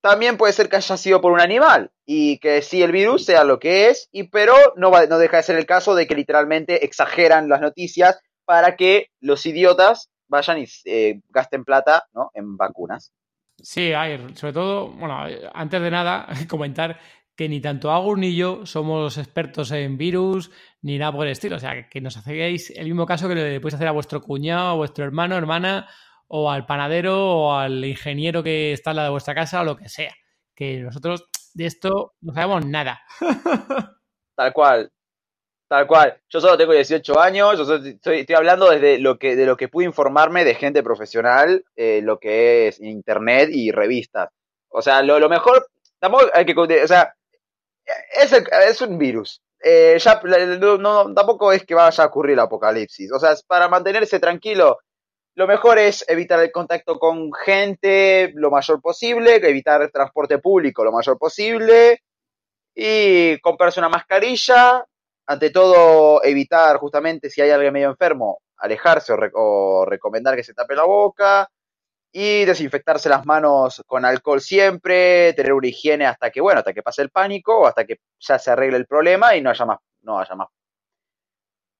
[0.00, 3.44] también puede ser que haya sido por un animal y que sí el virus sea
[3.44, 6.14] lo que es, y pero no, va, no deja de ser el caso de que
[6.16, 12.30] literalmente exageran las noticias para que los idiotas vayan y eh, gasten plata ¿no?
[12.34, 13.12] en vacunas.
[13.60, 16.98] Sí, ver, sobre todo, bueno, antes de nada, comentar
[17.34, 20.50] que ni tanto Agus ni yo somos expertos en virus
[20.82, 21.56] ni nada por el estilo.
[21.56, 24.70] O sea, que nos hacéis el mismo caso que le podéis hacer a vuestro cuñado,
[24.70, 25.88] a vuestro hermano, hermana,
[26.26, 29.76] o al panadero, o al ingeniero que está al lado de vuestra casa, o lo
[29.76, 30.14] que sea.
[30.54, 33.00] Que nosotros de esto no sabemos nada.
[34.34, 34.90] Tal cual.
[35.68, 36.18] Tal cual.
[36.30, 39.68] Yo solo tengo 18 años, yo estoy, estoy hablando desde lo que, de lo que
[39.68, 44.30] pude informarme de gente profesional, eh, lo que es internet y revistas.
[44.70, 47.14] O sea, lo, lo mejor, tampoco hay que, o sea,
[48.14, 49.42] es, es un virus.
[49.62, 50.20] Eh, ya,
[50.78, 53.12] no, tampoco es que vaya a ocurrir el apocalipsis.
[53.12, 54.78] O sea, para mantenerse tranquilo,
[55.34, 60.84] lo mejor es evitar el contacto con gente lo mayor posible, evitar el transporte público
[60.84, 62.02] lo mayor posible
[62.74, 64.84] y comprarse una mascarilla.
[65.28, 70.42] Ante todo, evitar justamente si hay alguien medio enfermo, alejarse o, re- o recomendar que
[70.44, 71.48] se tape la boca
[72.12, 76.82] y desinfectarse las manos con alcohol siempre, tener una higiene hasta que, bueno, hasta que
[76.82, 79.78] pase el pánico o hasta que ya se arregle el problema y no haya más,
[80.02, 80.48] no haya más,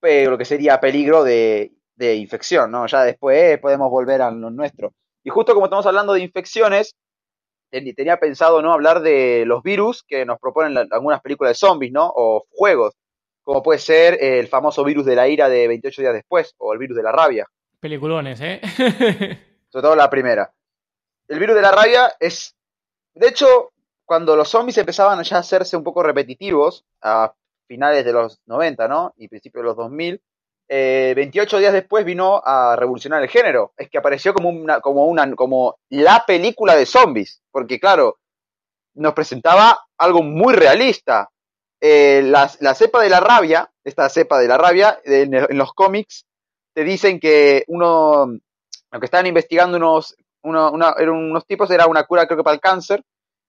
[0.02, 2.86] eh, lo que sería peligro de, de infección, ¿no?
[2.86, 4.92] Ya después podemos volver a lo nuestro.
[5.24, 6.94] Y justo como estamos hablando de infecciones,
[7.70, 8.72] ten- tenía pensado, ¿no?
[8.72, 12.12] Hablar de los virus que nos proponen algunas películas de zombies, ¿no?
[12.14, 12.94] O juegos,
[13.48, 16.78] como puede ser el famoso virus de la ira de 28 días después, o el
[16.78, 17.46] virus de la rabia.
[17.80, 18.60] Peliculones, ¿eh?
[19.70, 20.52] sobre todo la primera.
[21.26, 22.54] El virus de la rabia es,
[23.14, 23.70] de hecho,
[24.04, 27.32] cuando los zombies empezaban ya a hacerse un poco repetitivos, a
[27.66, 29.14] finales de los 90, ¿no?
[29.16, 30.20] Y principios de los 2000,
[30.68, 33.72] eh, 28 días después vino a revolucionar el género.
[33.78, 38.18] Es que apareció como una, como una, como la película de zombies, porque claro,
[38.92, 41.30] nos presentaba algo muy realista.
[41.80, 46.26] Eh, la, cepa de la rabia, esta cepa de la rabia, en, en los cómics,
[46.74, 48.26] te dicen que uno,
[48.90, 52.44] lo que estaban investigando unos, uno, una, eran unos tipos, era una cura creo que
[52.44, 53.02] para el cáncer,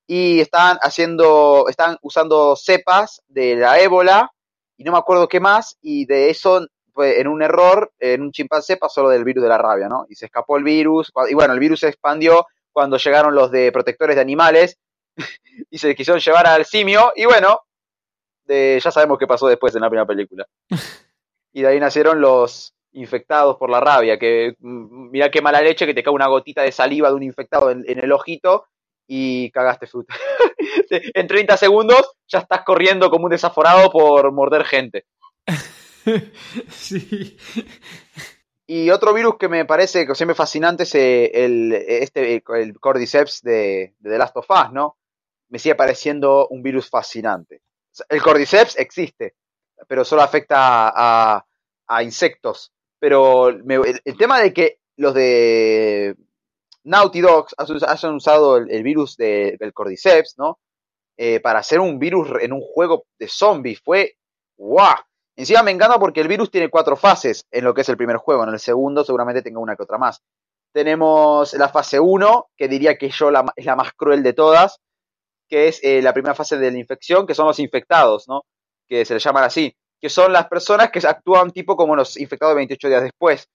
[0.08, 4.32] y estaban haciendo, estaban usando cepas de la ébola,
[4.78, 8.32] y no me acuerdo qué más, y de eso, pues, en un error, en un
[8.32, 10.06] chimpancé pasó lo del virus de la rabia, ¿no?
[10.10, 13.72] Y se escapó el virus, y bueno, el virus se expandió cuando llegaron los de
[13.72, 14.78] protectores de animales,
[15.70, 17.62] y se quisieron llevar al simio, y bueno,
[18.50, 20.46] de, ya sabemos qué pasó después en la primera película.
[21.52, 25.88] Y de ahí nacieron los infectados por la rabia, que mm, mira qué mala leche
[25.88, 28.66] que te cae una gotita de saliva de un infectado en, en el ojito
[29.08, 30.14] y cagaste fruta.
[30.90, 35.06] en 30 segundos ya estás corriendo como un desaforado por morder gente.
[36.70, 37.36] sí.
[38.68, 43.42] Y otro virus que me parece que siempre fascinante es eh, el, este, el Cordyceps
[43.42, 44.98] de, de The Last of Us, ¿no?
[45.50, 47.64] Me sigue pareciendo un virus fascinante.
[48.10, 49.36] El Cordyceps existe,
[49.88, 52.72] pero solo afecta a, insectos.
[53.00, 56.16] Pero el, tema de que los de
[56.84, 60.60] Naughty Dogs hayan usado el, virus del Cordyceps, ¿no?
[61.18, 64.16] Eh, para hacer un virus en un juego de zombies fue
[64.58, 64.96] ¡guau!
[65.36, 68.18] Encima me encanta porque el virus tiene cuatro fases en lo que es el primer
[68.18, 68.44] juego.
[68.44, 70.22] En el segundo seguramente tenga una que otra más.
[70.74, 74.80] Tenemos la fase 1, que diría que yo es la más cruel de todas,
[75.50, 78.44] que es eh, la primera fase de la infección, que son los infectados, ¿no?
[78.88, 82.56] Que se les llaman así, que son las personas que actúan tipo como los infectados
[82.56, 83.50] 28 días después.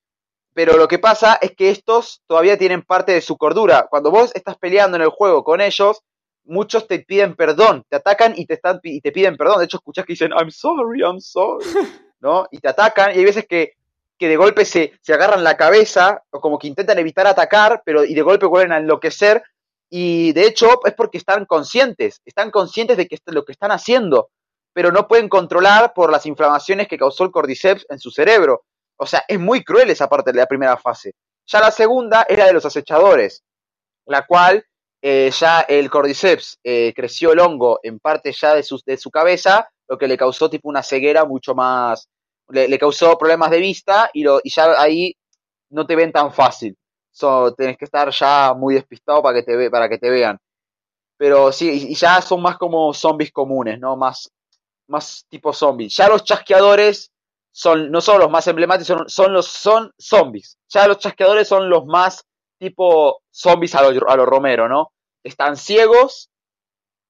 [0.53, 3.87] Pero lo que pasa es que estos todavía tienen parte de su cordura.
[3.91, 6.03] Cuando vos estás peleando en el juego con ellos,
[6.45, 9.59] muchos te piden perdón, te atacan y te, están, y te piden perdón.
[9.59, 11.65] De hecho, escuchás que dicen, I'm sorry, I'm sorry,
[12.21, 12.47] ¿no?
[12.51, 13.73] Y te atacan y hay veces que,
[14.19, 18.05] que de golpe se, se agarran la cabeza o como que intentan evitar atacar, pero
[18.05, 19.43] y de golpe vuelven a enloquecer.
[19.97, 24.31] Y de hecho es porque están conscientes, están conscientes de que lo que están haciendo,
[24.73, 28.65] pero no pueden controlar por las inflamaciones que causó el cordyceps en su cerebro.
[28.97, 31.13] O sea, es muy cruel esa parte de la primera fase.
[31.47, 33.45] Ya la segunda es la de los acechadores,
[34.07, 34.67] la cual
[35.01, 39.13] eh, ya el cordyceps eh, creció el hongo en parte ya de su, de su
[39.13, 42.09] cabeza, lo que le causó tipo una ceguera mucho más,
[42.49, 45.15] le, causó problemas de vista y, lo, y ya ahí
[45.71, 46.77] no te ven tan fácil.
[47.15, 50.37] So, tenés que estar ya muy despistado para que te, ve, para que te vean.
[51.17, 53.97] Pero sí, y ya son más como zombies comunes, ¿no?
[53.97, 54.31] Más,
[54.89, 55.95] más tipo zombies.
[55.97, 57.13] Ya los chasqueadores
[57.53, 60.59] son, no son los más emblemáticos, son, son los son zombies.
[60.69, 62.25] Ya los chasqueadores son los más
[62.59, 64.91] tipo zombies a los a lo Romero, ¿no?
[65.23, 66.31] Están ciegos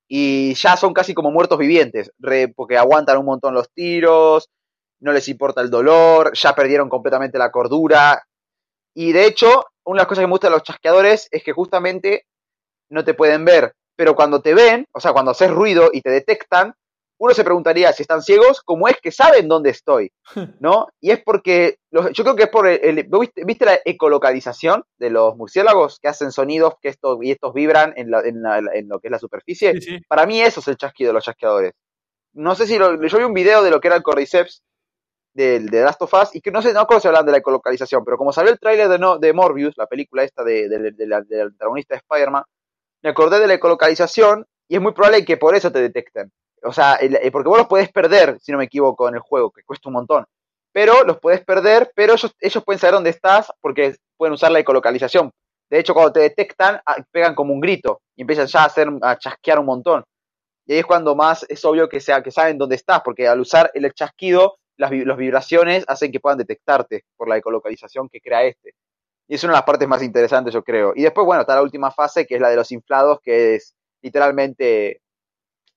[0.06, 2.12] y ya son casi como muertos vivientes,
[2.54, 4.50] porque aguantan un montón los tiros,
[5.00, 8.22] no les importa el dolor, ya perdieron completamente la cordura.
[8.94, 11.52] Y de hecho, una de las cosas que me gusta de los chasqueadores es que
[11.52, 12.26] justamente
[12.90, 16.10] no te pueden ver, pero cuando te ven, o sea, cuando haces ruido y te
[16.10, 16.74] detectan,
[17.18, 20.10] uno se preguntaría si están ciegos, ¿cómo es que saben dónde estoy?
[20.60, 20.88] ¿No?
[21.00, 23.08] Y es porque, yo creo que es por el,
[23.46, 28.10] ¿viste, la ecolocalización de los murciélagos que hacen sonidos que estos, y estos vibran en,
[28.10, 29.74] lo que es la superficie?
[30.08, 31.72] Para mí eso es el chasquido de los chasqueadores.
[32.32, 34.62] No sé si yo vi un video de lo que era el Cordyceps
[35.34, 38.04] de, de Last of Us y que no sé, no se hablan de la ecolocalización,
[38.04, 41.98] pero como salió el tráiler de, de Morbius, la película esta de, del antagonista de
[41.98, 42.44] Spider-Man,
[43.02, 46.32] me acordé de la ecolocalización y es muy probable que por eso te detecten.
[46.62, 49.50] O sea, eh, porque vos los puedes perder, si no me equivoco, en el juego,
[49.50, 50.24] que cuesta un montón.
[50.72, 54.60] Pero los puedes perder, pero ellos, ellos pueden saber dónde estás porque pueden usar la
[54.60, 55.30] ecolocalización.
[55.70, 58.88] De hecho, cuando te detectan, ah, pegan como un grito y empiezan ya a hacer
[59.02, 60.04] a chasquear un montón.
[60.66, 63.40] Y ahí es cuando más es obvio que, sea, que saben dónde estás, porque al
[63.40, 68.74] usar el chasquido, las, vibraciones hacen que puedan detectarte por la ecolocalización que crea este.
[69.28, 70.92] Y es una de las partes más interesantes, yo creo.
[70.94, 73.74] Y después, bueno, está la última fase, que es la de los inflados, que es
[74.02, 75.00] literalmente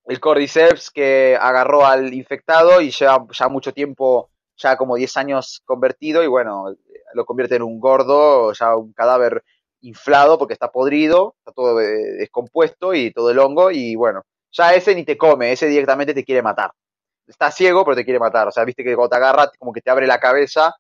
[0.06, 5.62] el Cordyceps que agarró al infectado y lleva ya mucho tiempo, ya como 10 años
[5.66, 6.76] convertido y bueno,
[7.14, 9.44] lo convierte en un gordo, ya un cadáver
[9.82, 14.74] inflado porque está podrido, está todo eh, descompuesto y todo el hongo y bueno, ya
[14.74, 16.72] ese ni te come, ese directamente te quiere matar.
[17.28, 19.82] Está ciego pero te quiere matar, o sea, viste que cuando te agarra como que
[19.82, 20.74] te abre la cabeza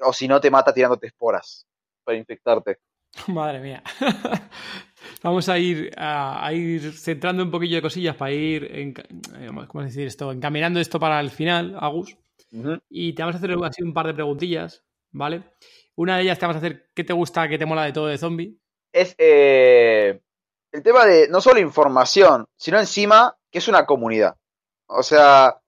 [0.00, 1.66] o si no te mata tirándote esporas
[2.02, 2.78] para infectarte.
[3.28, 3.82] Madre mía.
[5.22, 8.94] Vamos a ir, a, ir centrando un poquillo de cosillas para ir, en,
[9.38, 10.32] eh, ¿cómo decir esto?
[10.32, 12.16] Encaminando esto para el final, Agus.
[12.88, 14.82] Y te vamos a hacer así un par de preguntillas,
[15.12, 15.42] ¿vale?
[15.96, 18.06] Una de ellas te vamos a hacer ¿qué te gusta, qué te mola de todo
[18.06, 18.58] de zombie?
[18.92, 20.20] Es eh,
[20.72, 24.36] el tema de no solo información, sino encima que es una comunidad.
[24.86, 25.59] O sea,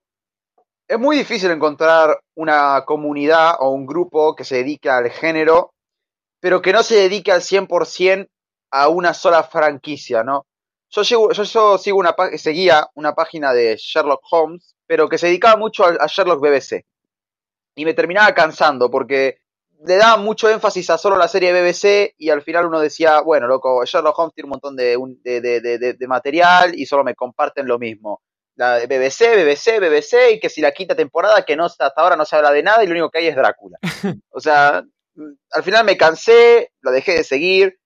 [0.87, 5.73] es muy difícil encontrar una comunidad o un grupo que se dedique al género,
[6.39, 8.27] pero que no se dedique al 100%
[8.71, 10.45] a una sola franquicia, ¿no?
[10.89, 15.85] Yo, yo, sigo una, seguía una página de Sherlock Holmes, pero que se dedicaba mucho
[15.85, 16.85] a, Sherlock BBC.
[17.75, 19.39] Y me terminaba cansando porque
[19.85, 23.47] le daba mucho énfasis a solo la serie BBC y al final uno decía, bueno,
[23.47, 28.21] loco, Sherlock Holmes tiene un montón de, de, material y solo me comparten lo mismo.
[28.55, 32.25] La BBC, BBC, BBC y que si la quinta temporada que no hasta ahora no
[32.25, 33.77] se habla de nada y lo único que hay es Drácula.
[34.29, 34.83] O sea,
[35.51, 37.79] al final me cansé, lo dejé de seguir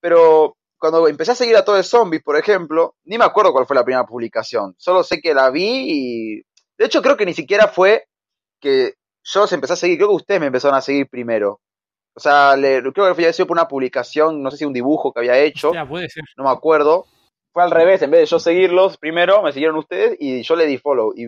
[0.00, 3.66] pero cuando empecé a seguir a todo el zombies, por ejemplo, ni me acuerdo cuál
[3.66, 4.74] fue la primera publicación.
[4.78, 6.42] Solo sé que la vi y.
[6.78, 8.06] De hecho, creo que ni siquiera fue
[8.58, 9.98] que yo los empecé a seguir.
[9.98, 11.60] Creo que ustedes me empezaron a seguir primero.
[12.14, 15.20] O sea, creo que había sido por una publicación, no sé si un dibujo que
[15.20, 15.72] había hecho.
[15.72, 16.24] Ya, puede ser.
[16.36, 17.04] No me acuerdo.
[17.52, 20.66] Fue al revés, en vez de yo seguirlos, primero me siguieron ustedes y yo le
[20.66, 21.12] di follow.
[21.16, 21.24] Y,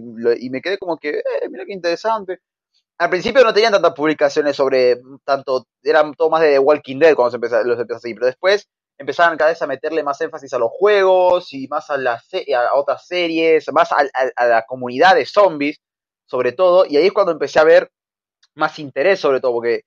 [0.47, 2.39] y me quedé como que, eh, mira qué interesante.
[2.99, 7.31] Al principio no tenían tantas publicaciones sobre tanto, eran todo más de Walking Dead cuando
[7.33, 8.68] se empezó, los empecé a seguir, pero después
[8.99, 12.75] empezaban cada vez a meterle más énfasis a los juegos y más a, las a
[12.79, 13.97] otras series, más a,
[14.37, 15.79] a- la comunidad de zombies,
[16.27, 17.91] sobre todo, y ahí es cuando empecé a ver
[18.57, 19.83] más interés sobre todo, porque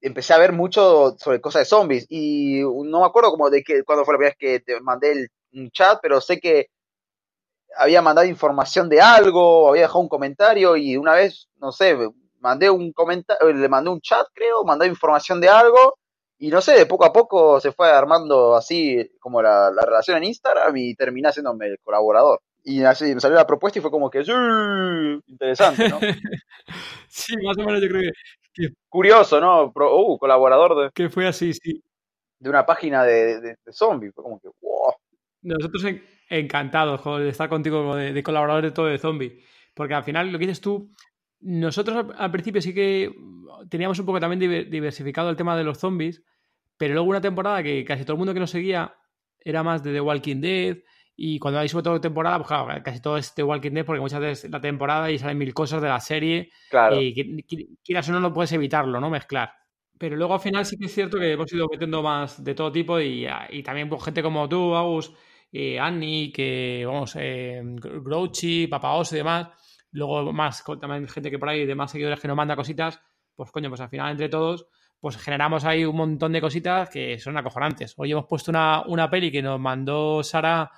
[0.00, 3.82] empecé a ver mucho sobre cosas de zombies y no me acuerdo como de qué,
[3.84, 6.68] cuándo fue la primera vez que te mandé el, un chat, pero sé que
[7.76, 11.96] había mandado información de algo, había dejado un comentario y una vez, no sé,
[12.40, 15.96] mandé un comentario, le mandé un chat, creo, mandé información de algo
[16.38, 20.18] y no sé, de poco a poco se fue armando así como la, la relación
[20.18, 22.40] en Instagram y terminé haciéndome el colaborador.
[22.66, 24.32] Y así me salió la propuesta y fue como que, "Sí,
[25.26, 25.98] interesante, ¿no?
[27.08, 29.72] sí, más o menos yo creo que, Curioso, ¿no?
[29.72, 31.82] Pro- uh, colaborador de, que fue así, sí.
[32.38, 34.12] de una página de, de, de zombies.
[34.14, 34.48] Fue como que.
[35.44, 39.40] Nosotros en- encantados joder, de estar contigo como de, de colaborador de todo de zombie.
[39.74, 40.90] Porque al final, lo que dices tú,
[41.40, 43.12] nosotros al, al principio sí que
[43.70, 46.22] teníamos un poco también diver- diversificado el tema de los zombies,
[46.76, 48.94] pero luego una temporada que casi todo el mundo que nos seguía
[49.38, 50.78] era más de The Walking Dead.
[51.16, 54.00] Y cuando hay sobre todo temporada, pues claro, casi todo es The Walking Dead porque
[54.00, 57.00] muchas veces la temporada y salen mil cosas de la serie Claro.
[57.00, 59.10] y qui- qui- quieras o no, no puedes evitarlo, ¿no?
[59.10, 59.52] Mezclar.
[59.96, 62.72] Pero luego al final sí que es cierto que hemos ido metiendo más de todo
[62.72, 65.12] tipo y, y también pues, gente como tú, Agus,
[65.56, 69.48] eh, Annie, que vamos, eh, Grouchy, Papaos y demás.
[69.92, 73.00] Luego más, también gente que por ahí de más seguidores que nos manda cositas.
[73.36, 74.66] Pues coño, pues al final entre todos,
[74.98, 77.94] pues generamos ahí un montón de cositas que son acojonantes.
[77.96, 80.72] Hoy hemos puesto una, una peli que nos mandó Sara,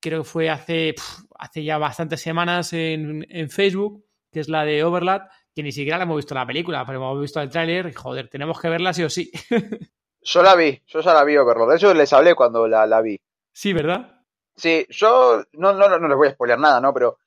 [0.00, 0.96] creo que fue hace,
[1.38, 5.98] hace ya bastantes semanas en, en Facebook, que es la de Overlap, que ni siquiera
[5.98, 8.92] la hemos visto la película, pero hemos visto el tráiler y joder, tenemos que verla
[8.92, 9.30] sí o sí.
[10.26, 11.68] Yo la vi, yo ya la vi, Overlord.
[11.68, 13.20] De hecho, les hablé cuando la, la vi.
[13.54, 14.20] Sí, ¿verdad?
[14.56, 16.92] Sí, yo no, no, no les voy a spoilear nada, ¿no?
[16.92, 17.18] Pero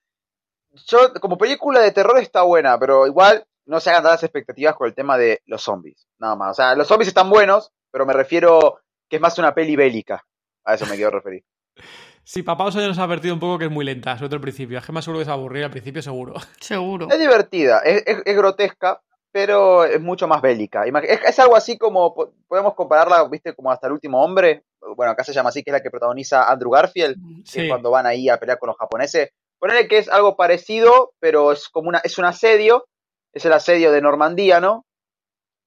[0.88, 4.88] yo, como película de terror está buena, pero igual no se hagan tantas expectativas con
[4.88, 6.52] el tema de los zombies, nada más.
[6.52, 10.24] O sea, los zombies están buenos, pero me refiero que es más una peli bélica.
[10.64, 11.44] A eso me quiero referir.
[12.24, 14.36] Sí, papá Oso ya nos ha advertido un poco que es muy lenta, sobre todo
[14.36, 14.78] al principio.
[14.78, 16.34] Es que más seguro que se a aburrir al principio, seguro.
[16.60, 17.08] Seguro.
[17.10, 19.02] Es divertida, es, es- es grotesca,
[19.32, 20.84] pero es mucho más bélica.
[20.84, 24.66] Es, es algo así como, po- podemos compararla, viste, como hasta el último hombre.
[24.96, 27.16] Bueno, acá se llama así, que es la que protagoniza Andrew Garfield.
[27.16, 29.30] que es Sí, cuando van ahí a pelear con los japoneses.
[29.60, 32.88] Ponele que es algo parecido, pero es como una, es un asedio,
[33.34, 34.86] es el asedio de Normandía, ¿no?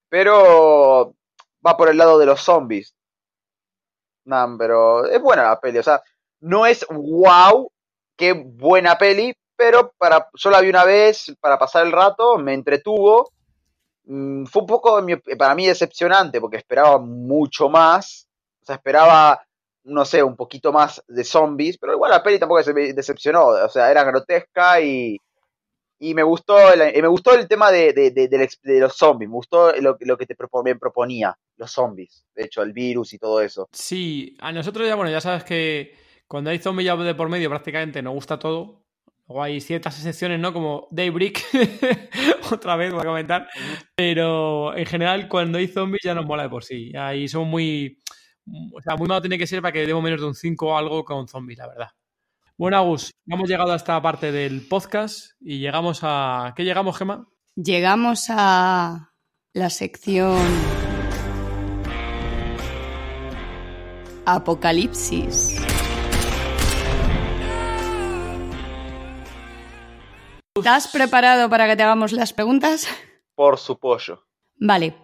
[0.08, 1.14] Pero
[1.66, 2.94] va por el lado de los zombies.
[4.24, 6.02] Nah, pero es buena la peli, o sea,
[6.40, 7.70] no es wow,
[8.16, 12.54] qué buena peli, pero para, yo la vi una vez para pasar el rato, me
[12.54, 13.32] entretuvo.
[14.04, 15.04] Mm, Fue un poco,
[15.38, 18.26] para mí, decepcionante, porque esperaba mucho más.
[18.70, 19.40] Sea, esperaba
[19.84, 23.46] no sé, un poquito más de zombies, pero igual la peli tampoco se me decepcionó,
[23.46, 25.16] o sea, era grotesca y,
[25.98, 29.96] y me gustó el, me gustó el tema de, de, los zombies, me gustó lo,
[30.00, 33.68] lo que te me proponía, los zombies, de hecho, el virus y todo eso.
[33.72, 35.94] Sí, a nosotros ya, bueno, ya sabes que
[36.26, 38.80] cuando hay zombies ya de por medio prácticamente nos gusta todo.
[39.26, 40.52] Luego hay ciertas excepciones, ¿no?
[40.52, 41.40] Como Daybreak,
[42.50, 43.48] otra vez voy a comentar.
[43.94, 46.92] Pero en general, cuando hay zombies ya nos mola de por sí.
[46.96, 47.98] Ahí somos muy.
[48.72, 50.76] O sea, muy malo tiene que ser para que demos menos de un 5 o
[50.76, 51.88] algo con zombies, la verdad.
[52.56, 56.52] Bueno, Agus, hemos llegado a esta parte del podcast y llegamos a.
[56.56, 57.26] ¿Qué llegamos, Gema?
[57.56, 59.12] Llegamos a
[59.54, 60.38] la sección
[64.26, 65.56] Apocalipsis.
[70.54, 72.86] ¿Estás preparado para que te hagamos las preguntas?
[73.34, 74.26] Por su pollo.
[74.56, 74.94] Vale.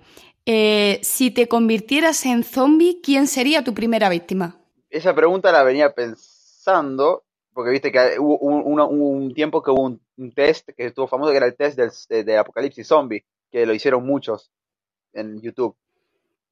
[0.48, 4.56] Eh, si te convirtieras en zombie, ¿quién sería tu primera víctima?
[4.88, 10.68] Esa pregunta la venía pensando, porque viste que hubo un, tiempo que hubo un, test
[10.76, 14.52] que estuvo famoso, que era el test del, de, Apocalipsis Zombie, que lo hicieron muchos
[15.12, 15.76] en YouTube.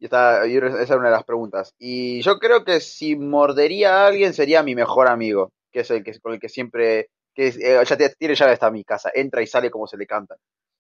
[0.01, 1.73] Y esa era una de las preguntas.
[1.79, 6.03] Y yo creo que si mordería a alguien sería mi mejor amigo, que es el
[6.03, 9.47] que con el que siempre, que eh, ya tiene llave hasta mi casa, entra y
[9.47, 10.37] sale como se le canta.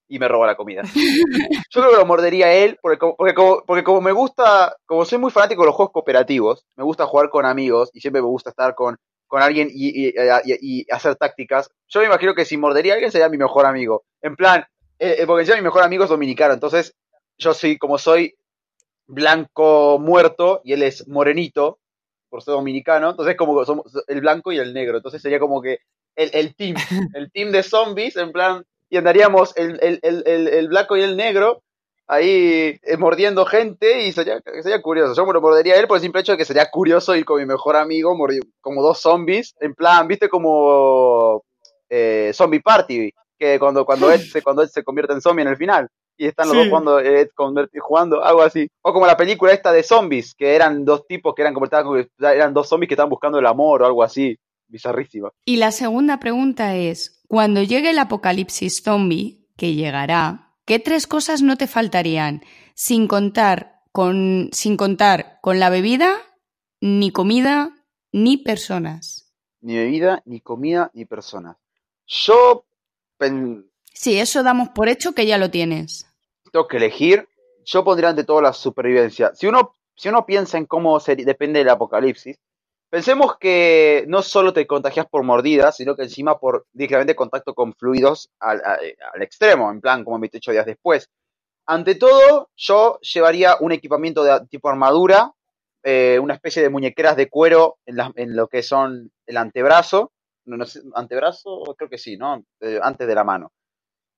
[0.08, 0.82] Y me roba la comida.
[1.70, 4.76] Yo creo que lo mordería a él, porque como, porque, como, porque como me gusta,
[4.86, 8.20] como soy muy fanático de los juegos cooperativos, me gusta jugar con amigos y siempre
[8.22, 10.14] me gusta estar con, con alguien y, y-
[10.44, 11.70] y- y hacer tácticas.
[11.88, 14.04] Yo me imagino que si mordería a alguien sería mi mejor amigo.
[14.22, 14.64] En plan,
[14.98, 16.94] eh, eh, porque ya mi mejor amigo es dominicano, entonces
[17.38, 18.34] yo soy, como soy
[19.06, 21.78] blanco muerto y él es morenito,
[22.28, 25.78] por ser dominicano, entonces como somos el blanco y el negro, entonces sería como que
[26.16, 26.74] el, el team,
[27.14, 28.64] el team de zombies, en plan,
[28.94, 31.62] y andaríamos el, el, el, el, el blanco y el negro
[32.06, 35.14] ahí eh, mordiendo gente y sería, sería curioso.
[35.16, 37.24] Yo me lo mordería a él por el simple hecho de que sería curioso ir
[37.24, 38.16] con mi mejor amigo,
[38.60, 41.42] como dos zombies, en plan, viste como
[41.90, 45.48] eh, Zombie Party, que cuando, cuando, él se, cuando él se convierte en zombie en
[45.48, 45.88] el final.
[46.16, 47.28] Y están los dos jugando, eh,
[47.80, 48.68] jugando, algo así.
[48.82, 51.66] O como la película esta de zombies, que eran dos tipos que eran como
[52.20, 54.38] eran dos zombies que estaban buscando el amor o algo así.
[54.66, 55.30] Bizarrísima.
[55.44, 61.42] Y la segunda pregunta es: cuando llegue el apocalipsis zombie, que llegará, ¿qué tres cosas
[61.42, 62.42] no te faltarían?
[62.74, 66.16] Sin contar con, sin contar con la bebida,
[66.80, 67.70] ni comida,
[68.12, 69.32] ni personas.
[69.60, 71.56] Ni bebida, ni comida, ni personas.
[72.06, 72.66] Yo.
[73.92, 76.06] Sí, eso damos por hecho que ya lo tienes.
[76.52, 77.28] Tengo que elegir.
[77.64, 79.34] Yo pondría ante todo la supervivencia.
[79.34, 82.36] Si uno, si uno piensa en cómo se, depende del apocalipsis,
[82.94, 87.74] pensemos que no solo te contagias por mordidas, sino que encima por directamente contacto con
[87.74, 88.62] fluidos al,
[89.20, 91.10] extremo, en plan como 28 días después.
[91.66, 95.32] Ante todo, yo llevaría un equipamiento de tipo armadura,
[95.82, 100.12] eh, una especie de muñequeras de cuero en, lo que son el antebrazo,
[100.44, 102.44] no, sé, antebrazo, creo que sí, ¿no?
[102.60, 103.50] Eh, antes de la mano.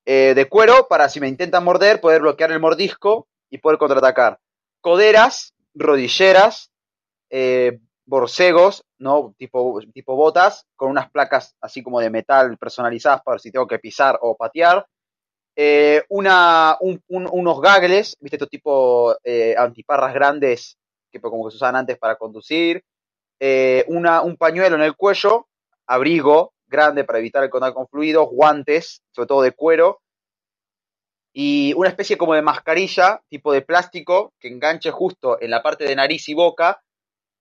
[0.05, 4.39] Eh, de cuero para si me intentan morder, poder bloquear el mordisco y poder contraatacar.
[4.83, 6.71] Coderas, rodilleras,
[7.31, 9.35] eh, borcegos, ¿no?
[9.37, 13.79] Tipo, tipo botas, con unas placas así como de metal personalizadas para si tengo que
[13.79, 14.87] pisar o patear.
[16.09, 16.77] una,
[17.09, 18.37] unos gagles, ¿viste?
[18.37, 19.15] Estos tipo
[19.59, 20.79] antiparras grandes
[21.11, 22.83] que como que se usaban antes para conducir.
[23.89, 25.47] una, un pañuelo en el cuello
[25.87, 30.01] abrigo grande para evitar el contacto con fluidos, guantes, sobre todo de cuero,
[31.33, 35.85] y una especie como de mascarilla, tipo de plástico, que enganche justo en la parte
[35.85, 36.83] de nariz y boca,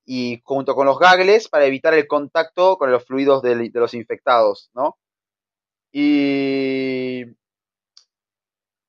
[0.06, 4.70] y junto con los gagles para evitar el contacto con los fluidos de, los infectados,
[4.74, 4.98] ¿no?
[5.92, 7.24] Y,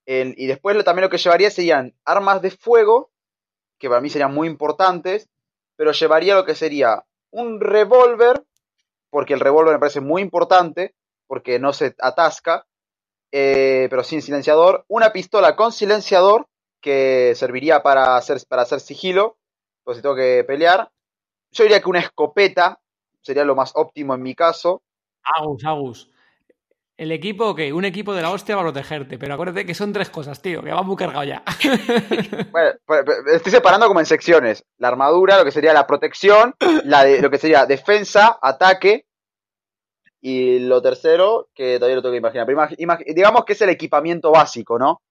[0.07, 3.11] y después también lo que llevaría serían armas de fuego,
[3.79, 5.29] que para mí serían muy importantes,
[5.77, 8.45] pero llevaría lo que sería un revólver
[9.17, 10.95] porque el revólver me parece muy importante,
[11.27, 12.67] porque no se atasca,
[13.33, 14.85] eh, pero sin silenciador.
[14.89, 16.49] Una pistola con silenciador,
[16.83, 19.39] que serviría para hacer, para hacer sigilo,
[19.85, 20.91] pues si tengo que pelear.
[21.57, 22.79] Yo diría que una escopeta
[23.23, 24.83] sería lo más óptimo en mi caso.
[25.23, 26.11] Agus, Agus.
[26.99, 29.93] El equipo, ok, un equipo de la hostia va a protegerte, pero acuérdate que son
[29.93, 31.43] tres cosas, tío, que va muy cargado ya.
[32.53, 34.65] bueno, pues, pues, estoy separando como en secciones.
[34.79, 36.55] La armadura, lo que sería la protección,
[36.85, 39.07] la de, lo que sería defensa, ataque,
[40.21, 42.69] y lo tercero, que todavía lo tengo que imaginar, pero
[43.15, 45.03] digamos que es el equipamiento básico, ¿no?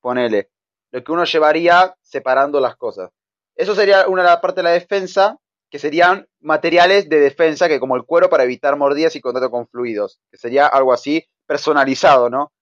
[0.00, 0.50] Ponele.
[0.92, 3.10] Lo que uno llevaría separando las cosas.
[3.54, 5.38] Eso sería una parte de la defensa,
[5.74, 9.66] que serían materiales de defensa, que como el cuero para evitar mordidas y contacto con
[9.66, 12.52] fluidos, que sería algo así personalizado, ¿no?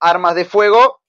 [0.00, 1.02] Armas de fuego,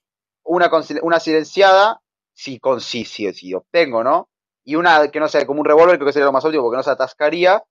[0.43, 0.69] una,
[1.03, 2.01] una silenciada,
[2.33, 4.27] si, con, si, si, obtengo, ¿no?
[4.65, 6.75] Y una que no sea como un revólver, creo que sería lo más óptimo porque
[6.75, 7.63] no se atascaría.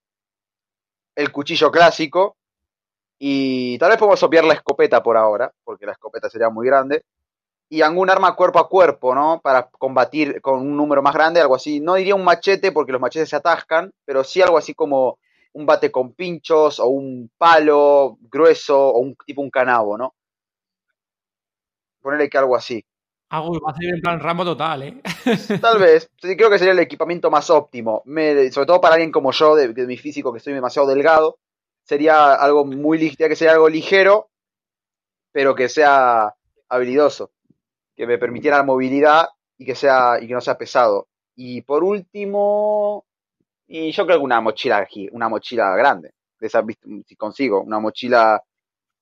[1.15, 2.39] El cuchillo clásico,
[3.19, 7.05] y tal vez podemos obviar la escopeta por ahora, porque la escopeta sería muy grande.
[7.69, 9.41] Y algún arma cuerpo a cuerpo, ¿no?
[9.43, 11.81] Para combatir con un número más grande, algo así.
[11.81, 15.19] No diría un machete porque los machetes se atascan, pero sí algo así como
[15.53, 20.15] un bate con pinchos o un palo grueso o un tipo un canabo, ¿no?
[22.01, 22.85] Ponerle que algo así.
[23.31, 25.03] Algo va a ser en plan Rambo total, ¿eh?
[25.61, 26.09] Tal vez.
[26.21, 28.05] Creo que sería el equipamiento más óptimo.
[28.05, 31.39] sobre todo para alguien como yo, de, de mi físico, que estoy demasiado delgado
[31.87, 34.29] sería algo muy que sea algo ligero,
[35.33, 36.35] pero que sea
[36.69, 37.31] habilidoso,
[37.97, 39.27] que me permitiera la movilidad
[39.59, 41.09] y que sea y que no sea pesado.
[41.35, 43.05] Y por último,
[43.67, 46.51] y yo creo que una mochila una mochila grande, de
[47.07, 48.43] si consigo, una mochila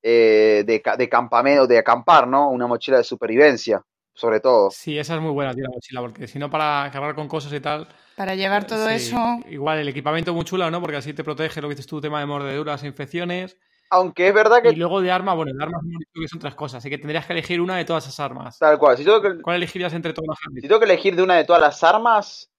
[0.03, 2.51] eh, de, de campamento, de acampar, ¿no?
[2.51, 4.71] Una mochila de supervivencia, sobre todo.
[4.71, 7.53] Sí, esa es muy buena, tío, la mochila, porque si no para cargar con cosas
[7.53, 9.17] y tal, para llevar todo eso.
[9.49, 10.81] Igual el equipamiento muy chulo, ¿no?
[10.81, 13.57] Porque así te protege lo que dices tú, tema de mordeduras, e infecciones.
[13.95, 14.71] Aunque es verdad que.
[14.71, 15.81] Y luego de arma, bueno, de armas
[16.13, 18.59] que son tres cosas, así que tendrías que elegir una de todas esas armas.
[18.59, 18.97] Tal cual.
[18.97, 19.41] Si que...
[19.41, 20.63] ¿Cuál elegirías entre todas las armas?
[20.63, 22.51] Si tengo que elegir de una de todas las armas,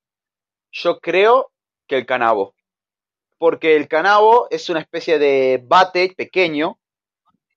[0.71, 1.51] yo creo
[1.87, 2.55] que el canabo.
[3.37, 6.79] Porque el canabo es una especie de bate pequeño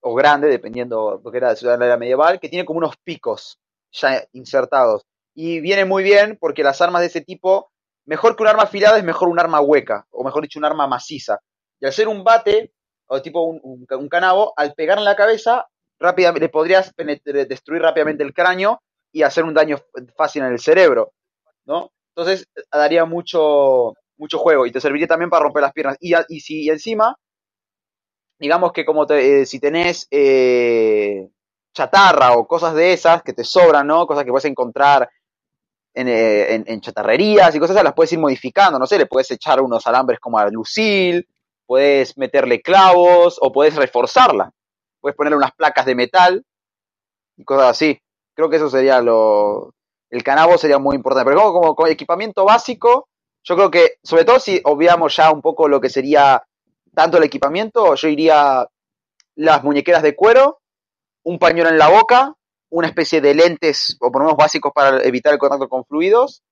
[0.01, 3.61] o grande, dependiendo porque era de la era medieval, que tiene como unos picos
[3.93, 5.07] ya insertados.
[5.35, 7.71] Y viene muy bien porque las armas de ese tipo
[8.07, 10.89] mejor que un arma afilada es mejor un arma hueca, o mejor dicho, un arma
[10.89, 11.39] maciza.
[11.79, 12.73] Y al ser un bate,
[13.09, 15.67] o tipo un, canabo, al pegar en la cabeza,
[15.99, 16.95] rápidamente, le podrías
[17.25, 18.81] destruir rápidamente el cráneo
[19.13, 19.79] y hacer un daño
[20.17, 21.13] fácil en el cerebro,
[21.65, 21.91] ¿no?
[22.15, 25.97] Entonces daría mucho, mucho juego y te serviría también para romper las piernas.
[26.01, 27.17] Y, si encima,
[28.39, 31.29] digamos que como te, eh, si tenés, eh,
[31.73, 34.07] chatarra o cosas de esas que te sobran, ¿no?
[34.07, 35.09] Cosas que puedes encontrar
[35.95, 39.31] en, eh, en- chatarrerías y cosas esas, las puedes ir modificando, no sé, le puedes
[39.31, 41.27] echar unos alambres como a Lucil,
[41.69, 44.51] puedes meterle clavos o puedes reforzarla.
[45.01, 46.45] Puedes ponerle unas placas de metal
[47.37, 48.01] y cosas así.
[48.35, 49.75] Creo que eso sería lo...
[50.09, 51.29] El canabo sería muy importante.
[51.29, 53.09] Pero como, como, equipamiento básico,
[53.45, 56.43] yo creo que, sobre todo si obviamos ya un poco lo que sería
[56.95, 58.67] tanto el equipamiento, yo iría
[59.37, 60.61] las muñequeras de cuero,
[61.25, 62.35] un pañuelo en la boca,
[62.71, 66.43] una especie de lentes o por lo menos básicos para evitar el contacto con fluidos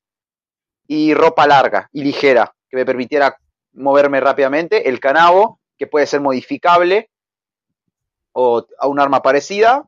[0.86, 3.38] y ropa larga y ligera que me permitiera
[3.77, 7.11] moverme rápidamente, el canabo que puede ser modificable
[8.32, 9.86] o a un arma parecida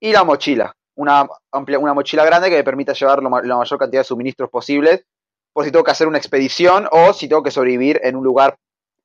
[0.00, 4.00] y la mochila, una, amplia, una mochila grande que me permita llevar la mayor cantidad
[4.00, 5.04] de suministros posibles
[5.52, 8.56] por si tengo que hacer una expedición o si tengo que sobrevivir en un lugar,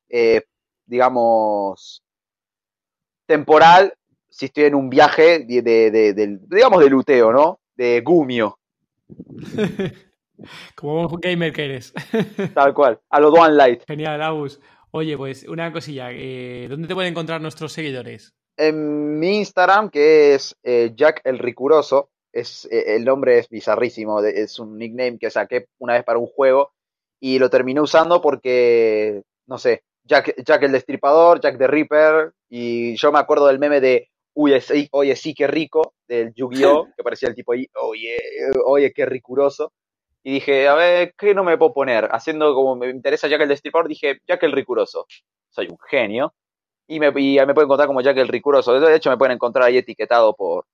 [0.10, 0.44] eh,
[0.86, 2.04] digamos,
[3.26, 3.94] temporal,
[4.30, 7.60] si estoy en un viaje de, digamos, de luteo, ¿no?
[7.76, 8.60] De gumio,
[10.76, 11.94] Como un gamer que eres.
[12.54, 13.84] tal cual, a lo Duan Light.
[13.88, 14.60] Genial, Agus.
[14.92, 16.10] Oye, pues una cosilla.
[16.12, 18.34] eh, ¿Dónde te pueden encontrar nuestros seguidores?
[18.58, 24.22] En mi Instagram, que es eh, Jack el Ricuroso, es, eh, el nombre es bizarrísimo,
[24.22, 26.72] es un nickname que saqué una vez para un juego
[27.20, 32.96] y lo terminé usando porque, no sé, Jack, Jack el Destripador, Jack the Ripper, y
[32.96, 37.04] yo me acuerdo del meme de Uy, sí, oye, sí, qué rico, del Yu-Gi-Oh, que
[37.04, 38.18] parecía el tipo ahí, oye,
[38.66, 39.72] oye, qué ricuroso.
[40.24, 42.08] Y dije, a ver, ¿qué no me puedo poner?
[42.12, 45.06] Haciendo como me interesa Jack el Destripador, dije, Jack el Ricuroso.
[45.50, 46.34] Soy un genio.
[46.88, 48.80] Y me, y me pueden encontrar como Jack el Ricuroso.
[48.80, 50.66] De hecho, me pueden encontrar ahí etiquetado por,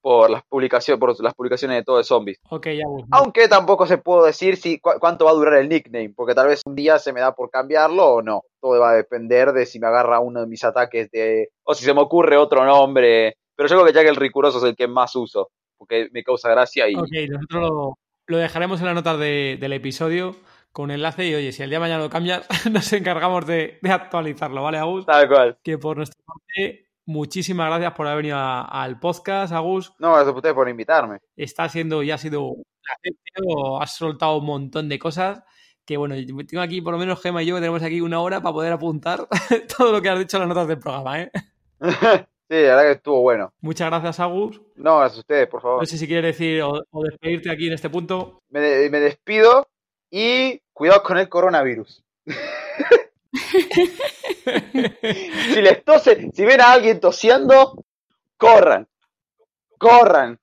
[0.00, 2.38] por, las, publicaciones, por las publicaciones de todo de zombies.
[2.50, 3.04] Ok, Agus.
[3.10, 6.48] Aunque tampoco se puedo decir si cu- cuánto va a durar el nickname, porque tal
[6.48, 8.42] vez un día se me da por cambiarlo o no.
[8.60, 11.48] Todo va a depender de si me agarra uno de mis ataques de.
[11.62, 13.36] o si se me ocurre otro nombre.
[13.56, 16.50] Pero yo creo que Jack el Ricuroso es el que más uso, porque me causa
[16.50, 16.94] gracia y.
[16.96, 20.36] Ok, nosotros lo, lo dejaremos en las notas de- del episodio
[20.72, 23.90] con enlace y oye, si el día de mañana lo cambias, nos encargamos de, de
[23.90, 25.06] actualizarlo, ¿vale, Agus?
[25.06, 25.58] Tal cual.
[25.62, 29.92] Que por nuestra parte, muchísimas gracias por haber venido a- al podcast, Agus.
[29.98, 31.18] No, gracias a ustedes por invitarme.
[31.36, 33.80] Está siendo y ha sido un placer, tío.
[33.80, 35.42] Has soltado un montón de cosas
[35.84, 36.14] que, bueno,
[36.46, 38.72] tengo aquí, por lo menos Gema y yo, que tenemos aquí una hora para poder
[38.72, 39.28] apuntar
[39.78, 41.30] todo lo que has dicho en las notas del programa, ¿eh?
[42.48, 43.52] sí, la verdad que estuvo bueno.
[43.60, 44.60] Muchas gracias, Agus.
[44.76, 45.80] No, gracias a ustedes, por favor.
[45.80, 48.42] No sé si quieres decir o, o despedirte aquí en este punto.
[48.50, 49.66] Me, de- me despido
[50.10, 52.02] y cuidado con el coronavirus.
[55.52, 57.84] si les tose, si ven a alguien tosiendo,
[58.36, 58.86] corran.
[59.78, 60.38] Corran.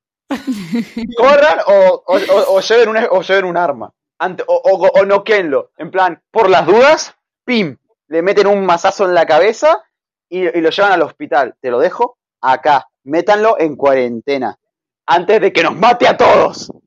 [1.17, 2.17] Corran o, o,
[2.55, 3.91] o- lleven, un, o lleven un arma.
[4.19, 5.71] Ante- o, o, o noquenlo.
[5.77, 7.15] En plan, por las dudas,
[7.45, 7.77] pim.
[8.07, 9.83] Le meten un mazazo en la cabeza
[10.31, 11.55] y, lo llevan al hospital.
[11.59, 12.87] Te lo dejo acá.
[13.03, 14.57] Métanlo en cuarentena.
[15.05, 16.71] Antes de que nos mate a todos.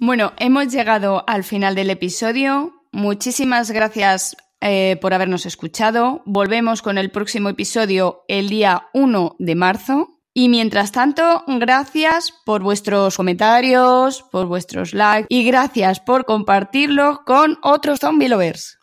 [0.00, 2.84] Bueno, hemos llegado al final del episodio.
[2.92, 6.22] Muchísimas gracias eh, por habernos escuchado.
[6.24, 10.08] Volvemos con el próximo episodio el día 1 de marzo.
[10.32, 17.58] Y mientras tanto, gracias por vuestros comentarios, por vuestros likes y gracias por compartirlo con
[17.62, 18.77] otros zombie lovers.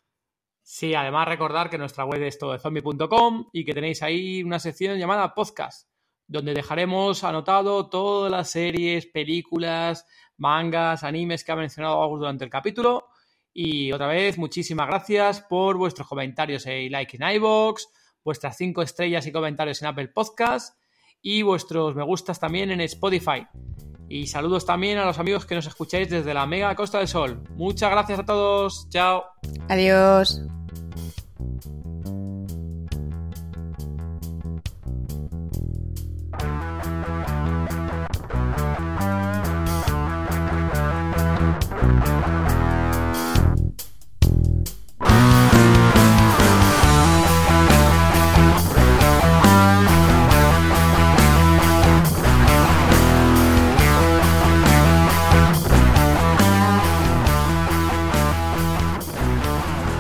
[0.78, 5.34] Sí, además recordar que nuestra web es todozombie.com y que tenéis ahí una sección llamada
[5.34, 5.88] podcast,
[6.28, 12.50] donde dejaremos anotado todas las series, películas, mangas, animes que ha mencionado Agus durante el
[12.50, 13.08] capítulo.
[13.54, 17.86] Y otra vez, muchísimas gracias por vuestros comentarios y likes en iVoox,
[18.22, 20.78] vuestras cinco estrellas y comentarios en Apple Podcast
[21.22, 23.48] y vuestros me gustas también en Spotify.
[24.10, 27.42] Y saludos también a los amigos que nos escucháis desde la Mega Costa del Sol.
[27.56, 28.90] Muchas gracias a todos.
[28.90, 29.24] Chao.
[29.70, 30.42] Adiós.
[31.46, 31.75] Thank you.